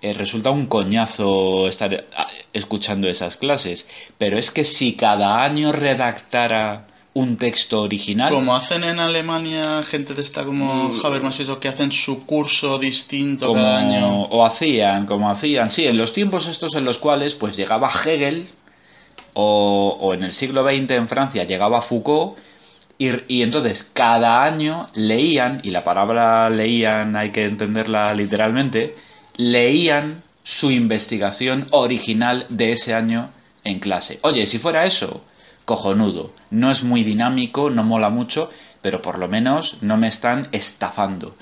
eh, 0.00 0.12
resulta 0.12 0.50
un 0.50 0.66
coñazo 0.66 1.66
estar 1.68 2.06
ah, 2.16 2.28
escuchando 2.52 3.08
esas 3.08 3.36
clases, 3.36 3.88
pero 4.16 4.38
es 4.38 4.52
que 4.52 4.62
si 4.62 4.94
cada 4.94 5.42
año 5.42 5.72
redactara 5.72 6.86
un 7.14 7.36
texto 7.36 7.82
original, 7.82 8.32
Como 8.32 8.54
hacen 8.54 8.84
en 8.84 9.00
Alemania 9.00 9.82
gente 9.82 10.14
de 10.14 10.22
esta 10.22 10.44
como 10.44 10.90
Mm. 10.90 11.04
Habermas 11.04 11.40
y 11.40 11.42
eso, 11.42 11.58
que 11.58 11.66
hacen 11.66 11.90
su 11.90 12.24
curso 12.24 12.78
distinto 12.78 13.48
como 13.48 13.60
cada 13.60 13.80
año. 13.80 14.22
o 14.22 14.46
hacían, 14.46 15.04
como 15.04 15.28
hacían, 15.28 15.72
sí, 15.72 15.84
en 15.84 15.96
los 15.98 16.12
tiempos 16.12 16.46
estos 16.46 16.76
en 16.76 16.84
los 16.84 16.98
cuales 16.98 17.34
pues 17.34 17.56
llegaba 17.56 17.90
Hegel 17.90 18.46
o, 19.34 19.98
o 20.00 20.14
en 20.14 20.22
el 20.22 20.32
siglo 20.32 20.62
XX 20.62 20.92
en 20.92 21.08
Francia 21.08 21.42
llegaba 21.42 21.82
Foucault 21.82 22.38
y, 22.98 23.42
entonces 23.42 23.88
cada 23.92 24.44
año 24.44 24.88
leían, 24.94 25.60
y 25.62 25.70
la 25.70 25.84
palabra 25.84 26.50
leían 26.50 27.14
hay 27.16 27.30
que 27.30 27.44
entenderla 27.44 28.12
literalmente, 28.12 28.96
leían 29.36 30.24
su 30.42 30.70
investigación 30.70 31.68
original 31.70 32.46
de 32.48 32.72
ese 32.72 32.94
año 32.94 33.30
en 33.64 33.78
clase. 33.78 34.18
Oye, 34.22 34.46
si 34.46 34.58
fuera 34.58 34.84
eso, 34.84 35.22
cojonudo. 35.64 36.32
No 36.50 36.70
es 36.70 36.82
muy 36.82 37.04
dinámico, 37.04 37.70
no 37.70 37.84
mola 37.84 38.08
mucho, 38.08 38.50
pero 38.82 39.02
por 39.02 39.18
lo 39.18 39.28
menos 39.28 39.78
no 39.82 39.96
me 39.96 40.08
están 40.08 40.48
estafando. 40.52 41.36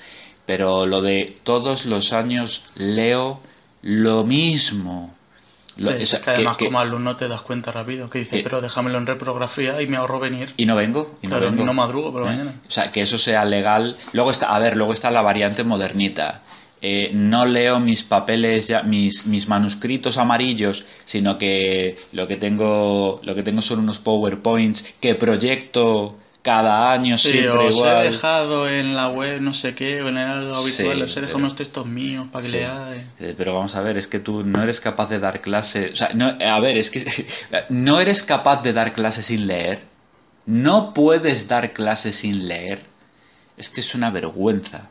Pero 0.45 0.85
lo 0.85 1.01
de 1.01 1.37
todos 1.43 1.85
los 1.85 2.13
años 2.13 2.65
leo 2.75 3.39
lo 3.81 4.23
mismo. 4.25 5.16
Lo- 5.77 5.91
Sí, 5.95 6.01
o 6.03 6.05
sea, 6.05 6.19
es 6.19 6.25
que 6.25 6.31
además 6.31 6.57
que- 6.57 6.65
como 6.65 6.79
alumno 6.79 7.15
te 7.15 7.27
das 7.27 7.41
cuenta 7.43 7.71
rápido, 7.71 8.09
que 8.09 8.19
dices, 8.19 8.37
que- 8.37 8.43
pero 8.43 8.61
déjamelo 8.61 8.97
en 8.97 9.05
reprografía 9.07 9.81
y 9.81 9.87
me 9.87 9.97
ahorro 9.97 10.19
venir. 10.19 10.53
y 10.57 10.65
no 10.65 10.75
vengo, 10.75 11.17
y 11.21 11.27
no 11.27 11.37
Claro, 11.37 11.51
vengo. 11.51 11.63
no 11.65 11.73
madrugo 11.73 12.11
por 12.11 12.23
¿Eh? 12.23 12.25
mañana. 12.25 12.55
O 12.67 12.71
sea, 12.71 12.91
que 12.91 13.01
eso 13.01 13.17
sea 13.17 13.45
legal. 13.45 13.95
Luego 14.13 14.31
está, 14.31 14.47
a 14.55 14.59
ver, 14.59 14.75
luego 14.75 14.93
está 14.93 15.11
la 15.11 15.21
variante 15.21 15.63
modernita. 15.63 16.41
Eh, 16.81 17.09
no 17.13 17.45
leo 17.45 17.79
mis 17.79 18.03
papeles, 18.03 18.67
ya, 18.67 18.83
mis, 18.83 19.25
mis 19.25 19.47
manuscritos 19.47 20.17
amarillos, 20.19 20.85
sino 21.05 21.37
que 21.39 21.97
lo 22.11 22.27
que 22.27 22.37
tengo, 22.37 23.19
lo 23.23 23.33
que 23.33 23.41
tengo 23.41 23.61
son 23.63 23.79
unos 23.79 23.97
PowerPoints 23.97 24.85
que 24.99 25.15
proyecto 25.15 26.15
cada 26.47 26.93
año 26.93 27.17
Sí, 27.17 27.31
siempre 27.33 27.67
os 27.67 27.75
igual. 27.75 28.05
he 28.05 28.09
dejado 28.09 28.69
en 28.69 28.95
la 28.95 29.09
web 29.09 29.41
no 29.41 29.53
sé 29.53 29.75
qué, 29.75 30.01
o 30.01 30.07
en 30.07 30.17
el 30.17 30.25
algo 30.27 30.55
habitual, 30.55 30.95
Sí, 30.97 31.01
os 31.03 31.11
he 31.17 31.19
dejado 31.21 31.25
pero- 31.25 31.37
unos 31.39 31.55
textos 31.55 31.85
míos 31.85 32.27
para 32.31 32.43
que 32.43 32.47
Sí. 32.51 32.55
leáis. 32.57 33.03
Eh, 33.19 33.35
Pero 33.37 33.53
vamos 33.53 33.75
a 33.75 33.81
ver, 33.81 33.97
es 33.97 34.07
que 34.07 34.19
tú 34.19 34.43
no 34.45 34.63
eres 34.63 34.79
capaz 34.79 35.07
de 35.09 35.19
dar 35.19 35.41
clase. 35.41 35.89
O 35.91 35.95
sea, 35.97 36.09
no, 36.13 36.27
a 36.39 36.59
ver, 36.61 36.77
es 36.77 36.89
que 36.89 37.03
no 37.69 37.99
eres 37.99 38.23
capaz 38.23 38.61
de 38.63 38.71
dar 38.71 38.93
clase 38.93 39.21
sin 39.23 39.45
leer. 39.45 39.81
No 40.45 40.93
puedes 40.93 41.49
dar 41.49 41.73
clase 41.73 42.13
sin 42.13 42.47
leer. 42.47 42.79
Es 43.57 43.69
que 43.69 43.81
es 43.81 43.93
una 43.93 44.09
vergüenza. 44.11 44.87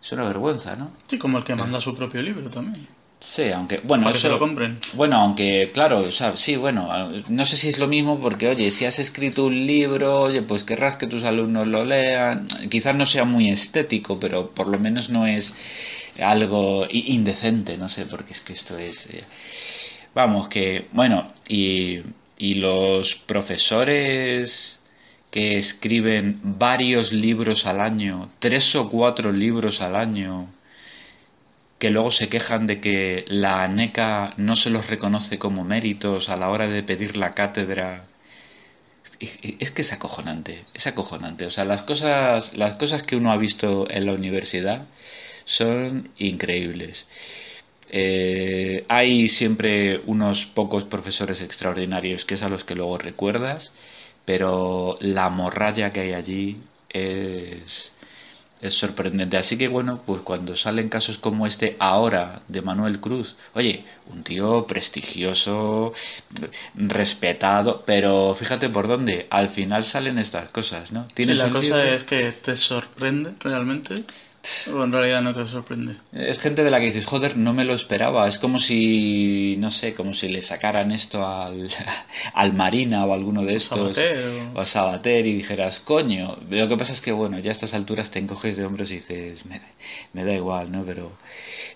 Es 0.00 0.12
una 0.12 0.22
vergüenza, 0.24 0.76
¿no? 0.76 0.92
Sí, 1.08 1.18
como 1.18 1.38
el 1.38 1.44
que 1.44 1.56
manda 1.56 1.80
su 1.80 1.96
propio 1.96 2.22
libro 2.22 2.48
también. 2.48 2.86
Sí, 3.20 3.50
aunque, 3.50 3.78
bueno, 3.82 4.04
para 4.04 4.12
que 4.12 4.18
eso- 4.18 4.28
se 4.28 4.32
lo 4.32 4.38
compren. 4.38 4.78
Bueno, 4.94 5.16
aunque, 5.16 5.70
claro, 5.74 5.98
o 6.00 6.10
sea, 6.12 6.36
sí, 6.36 6.54
bueno, 6.56 6.88
no 7.28 7.44
sé 7.44 7.56
si 7.56 7.68
es 7.68 7.78
lo 7.78 7.88
mismo 7.88 8.20
porque, 8.20 8.48
oye, 8.48 8.70
si 8.70 8.84
has 8.84 9.00
escrito 9.00 9.44
un 9.46 9.66
libro, 9.66 10.20
oye, 10.22 10.42
pues 10.42 10.62
querrás 10.62 10.96
que 10.96 11.08
tus 11.08 11.24
alumnos 11.24 11.66
lo 11.66 11.84
lean. 11.84 12.46
Quizás 12.70 12.94
no 12.94 13.06
sea 13.06 13.24
muy 13.24 13.50
estético, 13.50 14.20
pero 14.20 14.50
por 14.50 14.68
lo 14.68 14.78
menos 14.78 15.10
no 15.10 15.26
es 15.26 15.52
algo 16.20 16.86
indecente, 16.90 17.76
no 17.76 17.88
sé, 17.88 18.06
porque 18.06 18.32
es 18.34 18.40
que 18.40 18.52
esto 18.52 18.78
es... 18.78 19.06
eh, 19.10 19.24
Vamos, 20.14 20.48
que, 20.48 20.86
bueno, 20.92 21.32
y, 21.48 21.98
y 22.38 22.54
los 22.54 23.14
profesores 23.16 24.80
que 25.30 25.58
escriben 25.58 26.40
varios 26.42 27.12
libros 27.12 27.66
al 27.66 27.80
año, 27.80 28.30
tres 28.38 28.74
o 28.76 28.88
cuatro 28.88 29.32
libros 29.32 29.80
al 29.80 29.94
año, 29.96 30.46
que 31.78 31.90
luego 31.90 32.10
se 32.10 32.28
quejan 32.28 32.66
de 32.66 32.80
que 32.80 33.24
la 33.28 33.62
ANECA 33.62 34.34
no 34.36 34.56
se 34.56 34.70
los 34.70 34.88
reconoce 34.88 35.38
como 35.38 35.64
méritos 35.64 36.28
a 36.28 36.36
la 36.36 36.50
hora 36.50 36.68
de 36.68 36.82
pedir 36.82 37.16
la 37.16 37.34
cátedra. 37.34 38.04
Es 39.20 39.70
que 39.72 39.82
es 39.82 39.92
acojonante, 39.92 40.64
es 40.74 40.86
acojonante. 40.86 41.46
O 41.46 41.50
sea, 41.50 41.64
las 41.64 41.82
cosas, 41.82 42.54
las 42.56 42.74
cosas 42.78 43.02
que 43.02 43.16
uno 43.16 43.32
ha 43.32 43.36
visto 43.36 43.90
en 43.90 44.06
la 44.06 44.12
universidad 44.12 44.86
son 45.44 46.10
increíbles. 46.18 47.06
Eh, 47.90 48.84
hay 48.88 49.28
siempre 49.28 50.00
unos 50.06 50.46
pocos 50.46 50.84
profesores 50.84 51.40
extraordinarios 51.40 52.24
que 52.24 52.34
es 52.34 52.42
a 52.42 52.48
los 52.48 52.64
que 52.64 52.74
luego 52.74 52.98
recuerdas, 52.98 53.72
pero 54.24 54.98
la 55.00 55.30
morralla 55.30 55.92
que 55.92 56.00
hay 56.00 56.12
allí 56.12 56.58
es, 56.90 57.92
es 58.60 58.74
sorprendente. 58.74 59.36
Así 59.36 59.56
que 59.56 59.68
bueno, 59.68 60.02
pues 60.04 60.22
cuando 60.22 60.56
salen 60.56 60.88
casos 60.88 61.18
como 61.18 61.46
este 61.46 61.76
ahora 61.78 62.42
de 62.48 62.62
Manuel 62.62 63.00
Cruz, 63.00 63.36
oye, 63.54 63.84
un 64.12 64.22
tío 64.22 64.66
prestigioso, 64.66 65.92
respetado, 66.74 67.84
pero 67.86 68.34
fíjate 68.34 68.68
por 68.68 68.88
dónde, 68.88 69.26
al 69.30 69.50
final 69.50 69.84
salen 69.84 70.18
estas 70.18 70.50
cosas, 70.50 70.92
¿no? 70.92 71.06
Sí, 71.08 71.14
Tienes 71.14 71.38
la 71.38 71.50
cosa 71.50 71.88
es 71.88 72.04
que 72.04 72.32
te 72.32 72.56
sorprende 72.56 73.34
realmente 73.40 74.04
O 74.72 74.82
en 74.84 74.92
realidad 74.92 75.22
no 75.22 75.34
te 75.34 75.44
sorprende. 75.44 75.96
Es 76.12 76.38
gente 76.40 76.64
de 76.64 76.70
la 76.70 76.78
que 76.80 76.86
dices, 76.86 77.06
joder, 77.06 77.36
no 77.36 77.52
me 77.52 77.64
lo 77.64 77.74
esperaba. 77.74 78.28
Es 78.28 78.38
como 78.38 78.58
si, 78.58 79.56
no 79.58 79.70
sé, 79.70 79.94
como 79.94 80.14
si 80.14 80.28
le 80.28 80.42
sacaran 80.42 80.92
esto 80.92 81.26
al, 81.26 81.68
al 82.34 82.52
Marina 82.54 83.04
o 83.06 83.12
alguno 83.14 83.44
de 83.44 83.54
estos. 83.56 83.96
Sabater, 83.96 84.18
o- 84.54 84.58
o 84.58 84.60
a 84.60 84.66
Sabater 84.66 85.26
y 85.26 85.34
dijeras, 85.34 85.80
coño. 85.80 86.38
Lo 86.48 86.68
que 86.68 86.76
pasa 86.76 86.92
es 86.92 87.00
que, 87.00 87.12
bueno, 87.12 87.38
ya 87.38 87.50
a 87.50 87.52
estas 87.52 87.74
alturas 87.74 88.10
te 88.10 88.18
encoges 88.18 88.56
de 88.56 88.64
hombros 88.64 88.90
y 88.90 88.94
dices, 88.96 89.44
me, 89.46 89.60
me 90.12 90.24
da 90.24 90.34
igual, 90.34 90.72
¿no? 90.72 90.84
Pero. 90.84 91.12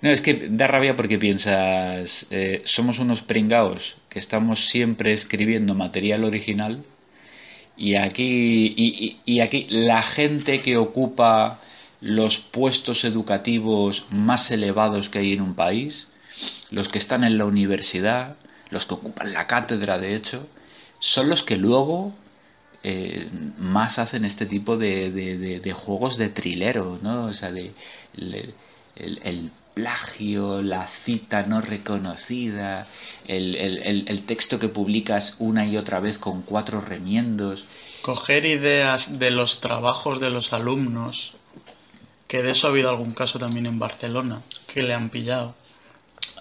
No, 0.01 0.11
es 0.11 0.21
que 0.21 0.49
da 0.51 0.67
rabia 0.67 0.97
porque 0.97 1.19
piensas, 1.19 2.27
eh, 2.31 2.63
somos 2.65 2.99
unos 2.99 3.23
pringaos 3.23 3.97
que 4.09 4.19
estamos 4.19 4.67
siempre 4.67 5.13
escribiendo 5.13 5.75
material 5.75 6.25
original 6.25 6.85
y 7.77 7.95
aquí, 7.95 8.75
y, 8.77 9.19
y- 9.25 9.35
y 9.37 9.41
aquí 9.41 9.67
la 9.71 10.03
gente 10.03 10.61
que 10.61 10.77
ocupa 10.77 11.61
los 12.03 12.39
puestos 12.39 13.05
educativos 13.05 14.05
más 14.11 14.51
elevados 14.51 15.09
que 15.09 15.21
hay 15.21 15.33
en 15.33 15.41
un 15.41 15.55
país, 15.55 16.09
los 16.71 16.89
que 16.89 16.99
están 16.99 17.25
en 17.25 17.39
la 17.39 17.45
universidad, 17.47 18.37
los 18.71 18.85
que 18.87 18.95
ocupan 18.95 19.33
la 19.33 19.47
cátedra, 19.47 19.99
de 19.99 20.17
hecho, 20.17 20.49
son 20.99 21.29
los 21.31 21.43
que 21.43 21.57
luego 21.57 22.13
eh, 22.83 23.31
más 23.59 24.01
hacen 24.01 24.25
este 24.25 24.45
tipo 24.47 24.77
de, 24.77 25.11
de- 25.13 25.61
de- 25.61 25.73
juegos 25.73 26.19
de 26.19 26.29
trilero, 26.29 26.99
¿no? 27.01 27.27
O 27.27 27.33
sea, 27.33 27.53
de 27.53 27.73
el, 28.97 29.51
plagio, 29.75 30.61
la 30.63 30.87
cita 30.89 31.45
no 31.45 31.61
reconocida, 31.63 32.87
el- 33.27 33.57
el 34.09 34.23
texto 34.27 34.59
que 34.59 34.69
publicas 34.69 35.37
una 35.39 35.65
y 35.67 35.77
otra 35.79 36.01
vez 36.01 36.19
con 36.19 36.43
cuatro 36.43 36.81
remiendos. 36.81 37.65
Coger 38.03 38.45
ideas 38.45 39.19
de 39.19 39.31
los 39.31 39.61
trabajos 39.61 40.21
de 40.21 40.29
los 40.31 40.53
alumnos, 40.53 41.33
que 42.33 42.43
de 42.43 42.51
eso 42.53 42.67
ha 42.67 42.71
habido 42.71 42.89
algún 42.91 43.13
caso 43.15 43.39
también 43.39 43.67
en 43.67 43.79
Barcelona, 43.79 44.37
que 44.67 44.83
le 44.83 44.95
han 44.95 45.11
pillado. 45.11 45.55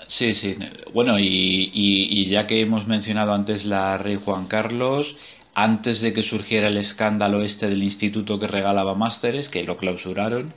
Sí, 0.07 0.33
sí. 0.33 0.55
Bueno, 0.93 1.19
y, 1.19 1.71
y- 1.73 2.25
ya 2.29 2.47
que 2.47 2.61
hemos 2.61 2.87
mencionado 2.87 3.33
antes 3.33 3.65
la 3.65 3.97
Rey 3.97 4.17
Juan 4.23 4.47
Carlos, 4.47 5.15
antes 5.53 6.01
de 6.01 6.13
que 6.13 6.21
surgiera 6.23 6.67
el 6.67 6.77
escándalo 6.77 7.43
este 7.43 7.67
del 7.67 7.83
instituto 7.83 8.39
que 8.39 8.47
regalaba 8.47 8.95
másteres, 8.95 9.49
que 9.49 9.63
lo 9.63 9.77
clausuraron, 9.77 10.53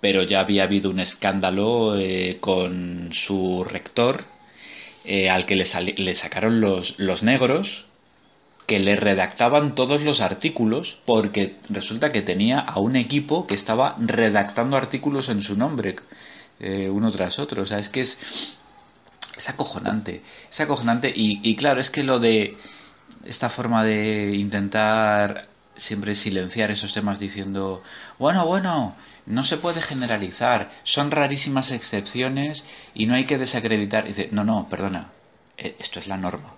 pero 0.00 0.22
ya 0.24 0.40
había 0.40 0.64
habido 0.64 0.90
un 0.90 1.00
escándalo 1.00 1.98
eh, 1.98 2.38
con 2.40 3.10
su 3.12 3.64
rector, 3.64 4.24
eh, 5.04 5.30
al 5.30 5.46
que 5.46 5.56
le, 5.56 5.66
le 5.96 6.14
sacaron 6.14 6.60
los, 6.60 6.98
los 6.98 7.22
negros, 7.22 7.86
que 8.66 8.78
le 8.78 8.96
redactaban 8.96 9.74
todos 9.74 10.00
los 10.02 10.20
artículos, 10.20 10.98
porque 11.04 11.56
resulta 11.68 12.10
que 12.10 12.22
tenía 12.22 12.58
a 12.60 12.78
un 12.80 12.96
equipo 12.96 13.46
que 13.46 13.54
estaba 13.54 13.96
redactando 13.98 14.76
artículos 14.76 15.28
en 15.28 15.42
su 15.42 15.56
nombre, 15.56 15.96
eh, 16.60 16.88
uno 16.88 17.10
tras 17.10 17.38
otro. 17.38 17.62
O 17.62 17.66
sea, 17.66 17.78
es 17.78 17.88
que 17.88 18.02
es, 18.02 18.58
es 19.36 19.48
acojonante, 19.48 20.22
es 20.50 20.60
acojonante 20.60 21.10
y, 21.14 21.40
y 21.42 21.56
claro, 21.56 21.80
es 21.80 21.90
que 21.90 22.02
lo 22.02 22.18
de 22.18 22.56
esta 23.24 23.48
forma 23.48 23.84
de 23.84 24.34
intentar 24.36 25.48
siempre 25.76 26.14
silenciar 26.14 26.70
esos 26.70 26.92
temas 26.92 27.18
diciendo, 27.18 27.82
bueno, 28.18 28.46
bueno, 28.46 28.94
no 29.26 29.42
se 29.44 29.56
puede 29.56 29.82
generalizar, 29.82 30.70
son 30.84 31.10
rarísimas 31.10 31.70
excepciones 31.70 32.64
y 32.94 33.06
no 33.06 33.14
hay 33.14 33.24
que 33.24 33.38
desacreditar. 33.38 34.04
Y 34.04 34.08
dice, 34.08 34.28
no, 34.32 34.44
no, 34.44 34.68
perdona, 34.68 35.10
eh, 35.56 35.76
esto 35.78 35.98
es 35.98 36.06
la 36.06 36.16
norma. 36.16 36.54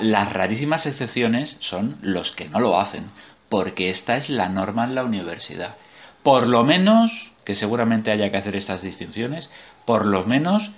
Las 0.00 0.32
rarísimas 0.32 0.86
excepciones 0.86 1.56
son 1.60 1.96
los 2.02 2.32
que 2.32 2.48
no 2.48 2.60
lo 2.60 2.78
hacen, 2.78 3.10
porque 3.48 3.90
esta 3.90 4.16
es 4.16 4.28
la 4.28 4.48
norma 4.48 4.84
en 4.84 4.94
la 4.94 5.04
universidad. 5.04 5.76
Por 6.22 6.46
lo 6.46 6.64
menos, 6.64 7.32
que 7.44 7.54
seguramente 7.54 8.10
haya 8.10 8.30
que 8.30 8.36
hacer 8.36 8.56
estas 8.56 8.82
distinciones, 8.82 9.50
por 9.86 10.04
lo 10.04 10.24
menos 10.24 10.70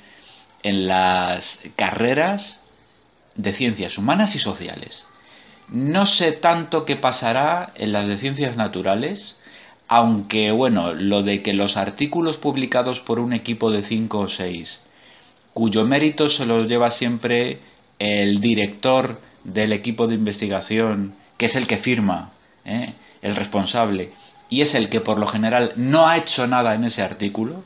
en 0.62 0.86
las 0.86 1.58
carreras 1.76 2.60
de 3.34 3.52
ciencias 3.52 3.98
humanas 3.98 4.36
y 4.36 4.38
sociales. 4.38 5.06
No 5.68 6.06
sé 6.06 6.32
tanto 6.32 6.84
qué 6.84 6.96
pasará 6.96 7.72
en 7.74 7.92
las 7.92 8.08
de 8.08 8.18
ciencias 8.18 8.56
naturales, 8.56 9.36
aunque 9.88 10.52
bueno, 10.52 10.94
lo 10.94 11.22
de 11.22 11.42
que 11.42 11.52
los 11.52 11.76
artículos 11.76 12.38
publicados 12.38 13.00
por 13.00 13.18
un 13.18 13.32
equipo 13.32 13.70
de 13.70 13.82
5 13.82 14.18
o 14.18 14.28
6, 14.28 14.80
cuyo 15.52 15.84
mérito 15.84 16.28
se 16.28 16.46
los 16.46 16.68
lleva 16.68 16.90
siempre 16.90 17.60
el 18.00 18.40
director 18.40 19.20
del 19.44 19.72
equipo 19.72 20.08
de 20.08 20.16
investigación, 20.16 21.14
que 21.36 21.46
es 21.46 21.54
el 21.54 21.68
que 21.68 21.78
firma, 21.78 22.32
¿eh? 22.64 22.94
el 23.22 23.36
responsable, 23.36 24.10
y 24.48 24.62
es 24.62 24.74
el 24.74 24.88
que 24.88 25.00
por 25.00 25.18
lo 25.18 25.26
general 25.26 25.74
no 25.76 26.08
ha 26.08 26.16
hecho 26.16 26.46
nada 26.46 26.74
en 26.74 26.84
ese 26.84 27.02
artículo, 27.02 27.62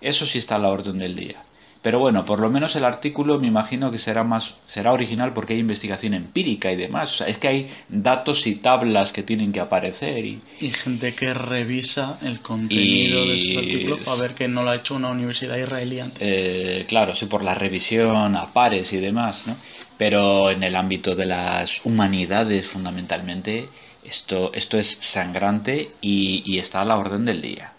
eso 0.00 0.26
sí 0.26 0.38
está 0.38 0.56
a 0.56 0.58
la 0.58 0.68
orden 0.68 0.98
del 0.98 1.16
día. 1.16 1.42
Pero 1.82 1.98
bueno, 1.98 2.26
por 2.26 2.40
lo 2.40 2.50
menos 2.50 2.76
el 2.76 2.84
artículo 2.84 3.38
me 3.38 3.46
imagino 3.46 3.90
que 3.90 3.96
será 3.96 4.22
más 4.22 4.54
será 4.66 4.92
original 4.92 5.32
porque 5.32 5.54
hay 5.54 5.60
investigación 5.60 6.12
empírica 6.12 6.70
y 6.70 6.76
demás. 6.76 7.14
O 7.14 7.16
sea, 7.18 7.26
es 7.28 7.38
que 7.38 7.48
hay 7.48 7.68
datos 7.88 8.46
y 8.46 8.56
tablas 8.56 9.12
que 9.12 9.22
tienen 9.22 9.50
que 9.50 9.60
aparecer 9.60 10.24
y 10.26 10.42
Y 10.60 10.70
gente 10.70 11.14
que 11.14 11.32
revisa 11.32 12.18
el 12.20 12.40
contenido 12.40 13.24
de 13.24 13.34
esos 13.34 13.56
artículos 13.56 14.00
para 14.00 14.20
ver 14.20 14.34
que 14.34 14.46
no 14.46 14.62
lo 14.62 14.70
ha 14.70 14.76
hecho 14.76 14.94
una 14.94 15.08
universidad 15.08 15.56
israelí 15.56 16.00
antes. 16.00 16.20
Eh, 16.20 16.84
claro, 16.86 17.14
sí, 17.14 17.24
por 17.24 17.42
la 17.42 17.54
revisión 17.54 18.36
a 18.36 18.52
pares 18.52 18.92
y 18.92 18.98
demás, 18.98 19.46
¿no? 19.46 19.56
Pero 19.96 20.50
en 20.50 20.62
el 20.62 20.76
ámbito 20.76 21.14
de 21.14 21.26
las 21.26 21.84
humanidades, 21.86 22.66
fundamentalmente, 22.66 23.68
esto, 24.04 24.52
esto 24.52 24.78
es 24.78 24.98
sangrante 25.00 25.92
y, 26.02 26.42
y 26.44 26.58
está 26.58 26.82
a 26.82 26.84
la 26.84 26.98
orden 26.98 27.24
del 27.24 27.40
día. 27.40 27.72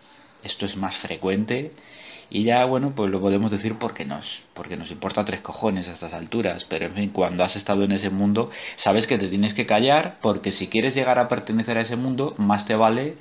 Esto 0.43 0.65
es 0.65 0.75
más 0.75 0.97
frecuente 0.97 1.71
y 2.33 2.45
ya, 2.45 2.63
bueno, 2.63 2.93
pues 2.95 3.11
lo 3.11 3.19
podemos 3.19 3.51
decir 3.51 3.75
porque 3.77 4.05
nos, 4.05 4.41
porque 4.53 4.77
nos 4.77 4.89
importa 4.89 5.25
tres 5.25 5.41
cojones 5.41 5.89
a 5.89 5.91
estas 5.91 6.13
alturas. 6.13 6.65
Pero, 6.67 6.85
en 6.85 6.93
fin, 6.93 7.09
cuando 7.09 7.43
has 7.43 7.57
estado 7.57 7.83
en 7.83 7.91
ese 7.91 8.09
mundo, 8.09 8.49
sabes 8.77 9.05
que 9.05 9.17
te 9.17 9.27
tienes 9.27 9.53
que 9.53 9.65
callar 9.65 10.17
porque 10.21 10.53
si 10.53 10.67
quieres 10.69 10.95
llegar 10.95 11.19
a 11.19 11.27
pertenecer 11.27 11.77
a 11.77 11.81
ese 11.81 11.97
mundo, 11.97 12.33
más 12.37 12.65
te 12.65 12.75
vale 12.75 13.17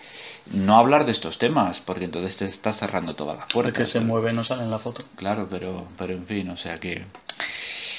no 0.52 0.78
hablar 0.78 1.06
de 1.06 1.12
estos 1.12 1.38
temas, 1.38 1.80
porque 1.80 2.04
entonces 2.04 2.36
te 2.36 2.44
estás 2.44 2.76
cerrando 2.78 3.16
todas 3.16 3.36
las 3.36 3.46
El 3.48 3.52
puertas. 3.52 3.74
que 3.74 3.84
se 3.84 3.98
mueve 3.98 4.32
no 4.32 4.44
sale 4.44 4.62
en 4.62 4.70
la 4.70 4.78
foto. 4.78 5.02
Claro, 5.16 5.48
pero, 5.50 5.88
pero 5.98 6.12
en 6.12 6.26
fin, 6.26 6.48
o 6.50 6.56
sea 6.56 6.78
que... 6.78 7.04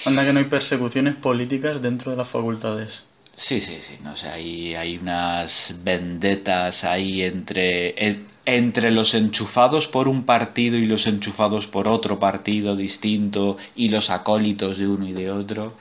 Anda 0.06 0.26
que 0.26 0.32
no 0.32 0.40
hay 0.40 0.46
persecuciones 0.46 1.16
políticas 1.16 1.82
dentro 1.82 2.12
de 2.12 2.18
las 2.18 2.28
facultades. 2.30 3.04
Sí, 3.36 3.60
sí, 3.62 3.80
sí, 3.82 3.98
no 4.04 4.16
sé, 4.16 4.28
hay, 4.30 4.76
hay 4.76 4.98
unas 4.98 5.74
vendetas 5.84 6.84
ahí 6.84 7.24
entre, 7.24 7.96
en- 8.08 8.28
entre 8.46 8.92
los 8.92 9.14
enchufados 9.14 9.88
por 9.88 10.08
un 10.08 10.26
partido 10.26 10.78
y 10.78 10.86
los 10.86 11.08
enchufados 11.08 11.68
por 11.68 11.88
otro 11.88 12.20
partido 12.20 12.76
distinto 12.76 13.58
y 13.76 13.90
los 13.90 14.10
acólitos 14.10 14.78
de 14.78 14.88
uno 14.88 15.08
y 15.08 15.14
de 15.14 15.32
otro. 15.32 15.78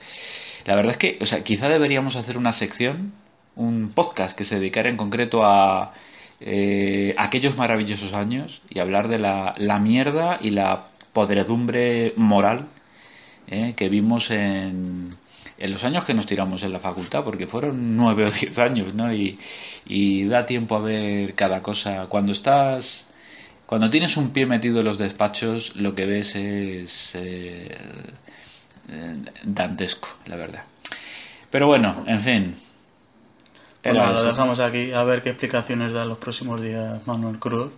La 0.65 0.75
verdad 0.75 0.91
es 0.93 0.97
que, 0.97 1.17
o 1.21 1.25
sea, 1.25 1.43
quizá 1.43 1.69
deberíamos 1.69 2.15
hacer 2.15 2.37
una 2.37 2.53
sección, 2.53 3.13
un 3.55 3.91
podcast 3.95 4.37
que 4.37 4.45
se 4.45 4.55
dedicara 4.55 4.89
en 4.89 4.97
concreto 4.97 5.45
a 5.45 5.93
eh, 6.41 7.13
aquellos 7.17 7.57
maravillosos 7.57 8.13
años 8.13 8.61
y 8.69 8.79
hablar 8.79 9.07
de 9.09 9.19
la, 9.19 9.55
la 9.57 9.79
mierda 9.79 10.39
y 10.41 10.51
la 10.51 10.87
podredumbre 11.13 12.13
moral 12.17 12.67
eh, 13.47 13.73
que 13.75 13.89
vimos 13.89 14.31
en, 14.31 15.17
en 15.61 15.71
los 15.71 15.83
años 15.83 16.03
que 16.03 16.13
nos 16.13 16.25
tiramos 16.25 16.63
en 16.63 16.73
la 16.73 16.79
facultad, 16.79 17.23
porque 17.23 17.45
fueron 17.45 17.95
nueve 17.95 18.25
o 18.25 18.31
diez 18.31 18.57
años, 18.57 18.93
¿no? 18.95 19.13
Y, 19.13 19.39
y 19.85 20.25
da 20.25 20.45
tiempo 20.45 20.75
a 20.75 20.79
ver 20.79 21.35
cada 21.35 21.61
cosa. 21.61 22.07
Cuando 22.07 22.31
estás, 22.31 23.07
cuando 23.67 23.89
tienes 23.89 24.17
un 24.17 24.31
pie 24.31 24.45
metido 24.47 24.79
en 24.79 24.85
los 24.85 24.97
despachos, 24.97 25.75
lo 25.75 25.93
que 25.93 26.05
ves 26.05 26.35
es 26.35 27.13
eh, 27.15 27.77
eh, 28.89 29.15
dantesco, 29.43 30.09
la 30.25 30.35
verdad. 30.35 30.63
Pero 31.51 31.67
bueno, 31.67 32.03
en 32.07 32.21
fin. 32.21 32.55
Bueno, 33.83 34.11
lo 34.11 34.19
eso. 34.19 34.27
dejamos 34.27 34.59
aquí 34.59 34.91
a 34.91 35.03
ver 35.03 35.21
qué 35.21 35.29
explicaciones 35.29 35.93
da 35.93 36.05
los 36.05 36.17
próximos 36.17 36.61
días 36.61 37.05
Manuel 37.05 37.39
Cruz. 37.39 37.71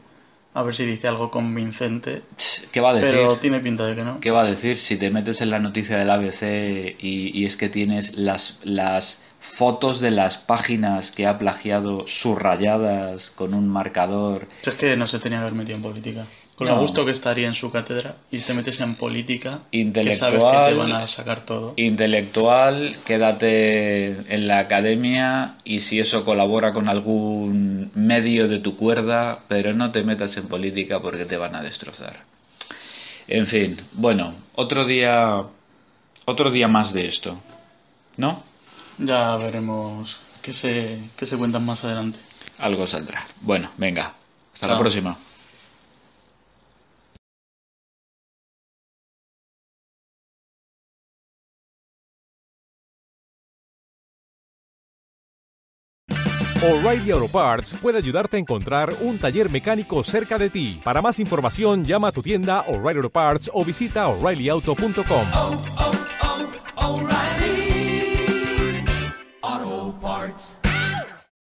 A 0.55 0.61
ver 0.61 0.75
si 0.75 0.85
dice 0.85 1.07
algo 1.07 1.31
convincente. 1.31 2.21
¿Qué 2.71 2.79
va 2.79 2.91
a 2.91 2.93
decir? 2.93 3.11
Pero 3.11 3.37
tiene 3.37 3.59
pinta 3.59 3.87
de 3.87 3.95
que 3.95 4.03
no. 4.03 4.19
¿Qué 4.19 4.29
va 4.29 4.43
a 4.43 4.47
decir 4.47 4.77
si 4.77 4.97
te 4.97 5.09
metes 5.09 5.41
en 5.41 5.49
la 5.49 5.59
noticia 5.59 5.97
del 5.97 6.11
ABC 6.11 6.43
y, 6.99 7.31
y 7.33 7.45
es 7.45 7.57
que 7.57 7.69
tienes 7.69 8.15
las, 8.15 8.59
las 8.63 9.19
fotos 9.43 9.99
de 9.99 10.09
las 10.09 10.37
páginas 10.37 11.11
que 11.11 11.27
ha 11.27 11.37
plagiado 11.37 12.07
subrayadas 12.07 13.29
con 13.31 13.53
un 13.53 13.67
marcador? 13.67 14.47
Es 14.63 14.73
que 14.75 14.95
no 14.97 15.05
se 15.05 15.19
tenía 15.19 15.39
que 15.39 15.41
haber 15.43 15.53
metido 15.53 15.75
en 15.75 15.83
política. 15.83 16.25
Con 16.55 16.67
No. 16.67 16.75
lo 16.75 16.81
gusto 16.81 17.03
que 17.03 17.11
estaría 17.11 17.47
en 17.47 17.55
su 17.55 17.71
cátedra 17.71 18.17
y 18.31 18.37
te 18.39 18.53
metes 18.53 18.79
en 18.79 18.93
política, 18.95 19.61
que 19.71 19.79
Intelectual. 19.79 20.31
sabes 20.39 20.43
que 20.65 20.71
te 20.71 20.77
van 20.77 20.91
a 20.91 21.07
sacar 21.07 21.45
todo. 21.45 21.73
Intelectual, 21.77 22.97
quédate 23.05 24.33
en 24.33 24.47
la 24.47 24.59
academia 24.59 25.55
y 25.63 25.79
si 25.81 25.99
eso 25.99 26.23
colabora 26.23 26.71
con 26.71 26.87
algún 26.89 27.91
medio 27.95 28.47
de 28.47 28.59
tu 28.59 28.77
cuerda, 28.77 29.39
pero 29.47 29.73
no 29.73 29.91
te 29.91 30.03
metas 30.03 30.37
en 30.37 30.47
política 30.47 31.01
porque 31.01 31.25
te 31.25 31.37
van 31.37 31.55
a 31.55 31.63
destrozar. 31.63 32.19
En 33.27 33.47
fin, 33.47 33.81
bueno, 33.93 34.35
otro 34.53 34.85
día, 34.85 35.41
otro 36.25 36.51
día 36.51 36.67
más 36.67 36.93
de 36.93 37.07
esto, 37.07 37.41
¿no? 38.15 38.43
Ya 38.97 39.35
veremos 39.37 40.19
qué 40.41 40.53
se, 40.53 41.09
qué 41.17 41.25
se 41.25 41.37
cuentan 41.37 41.65
más 41.65 41.83
adelante. 41.83 42.19
Algo 42.59 42.85
saldrá. 42.87 43.27
Bueno, 43.41 43.71
venga. 43.77 44.13
Hasta 44.53 44.67
la 44.67 44.77
próxima. 44.77 45.17
O'Reilly 56.63 57.11
Auto 57.11 57.27
Parts 57.27 57.73
puede 57.81 57.97
ayudarte 57.97 58.37
a 58.37 58.39
encontrar 58.39 58.95
un 59.01 59.19
taller 59.19 59.51
mecánico 59.51 60.01
cerca 60.01 60.37
de 60.37 60.49
ti. 60.49 60.79
Para 60.81 61.01
más 61.01 61.19
información, 61.19 61.83
llama 61.83 62.07
a 62.07 62.11
tu 62.13 62.21
tienda 62.21 62.61
O'Reilly 62.61 62.99
Auto 62.99 63.09
Parts 63.09 63.51
o 63.53 63.65
visita 63.65 64.07
oreillyauto.com. 64.07 65.27
Oh, 65.33 65.63
oh. 65.79 66.02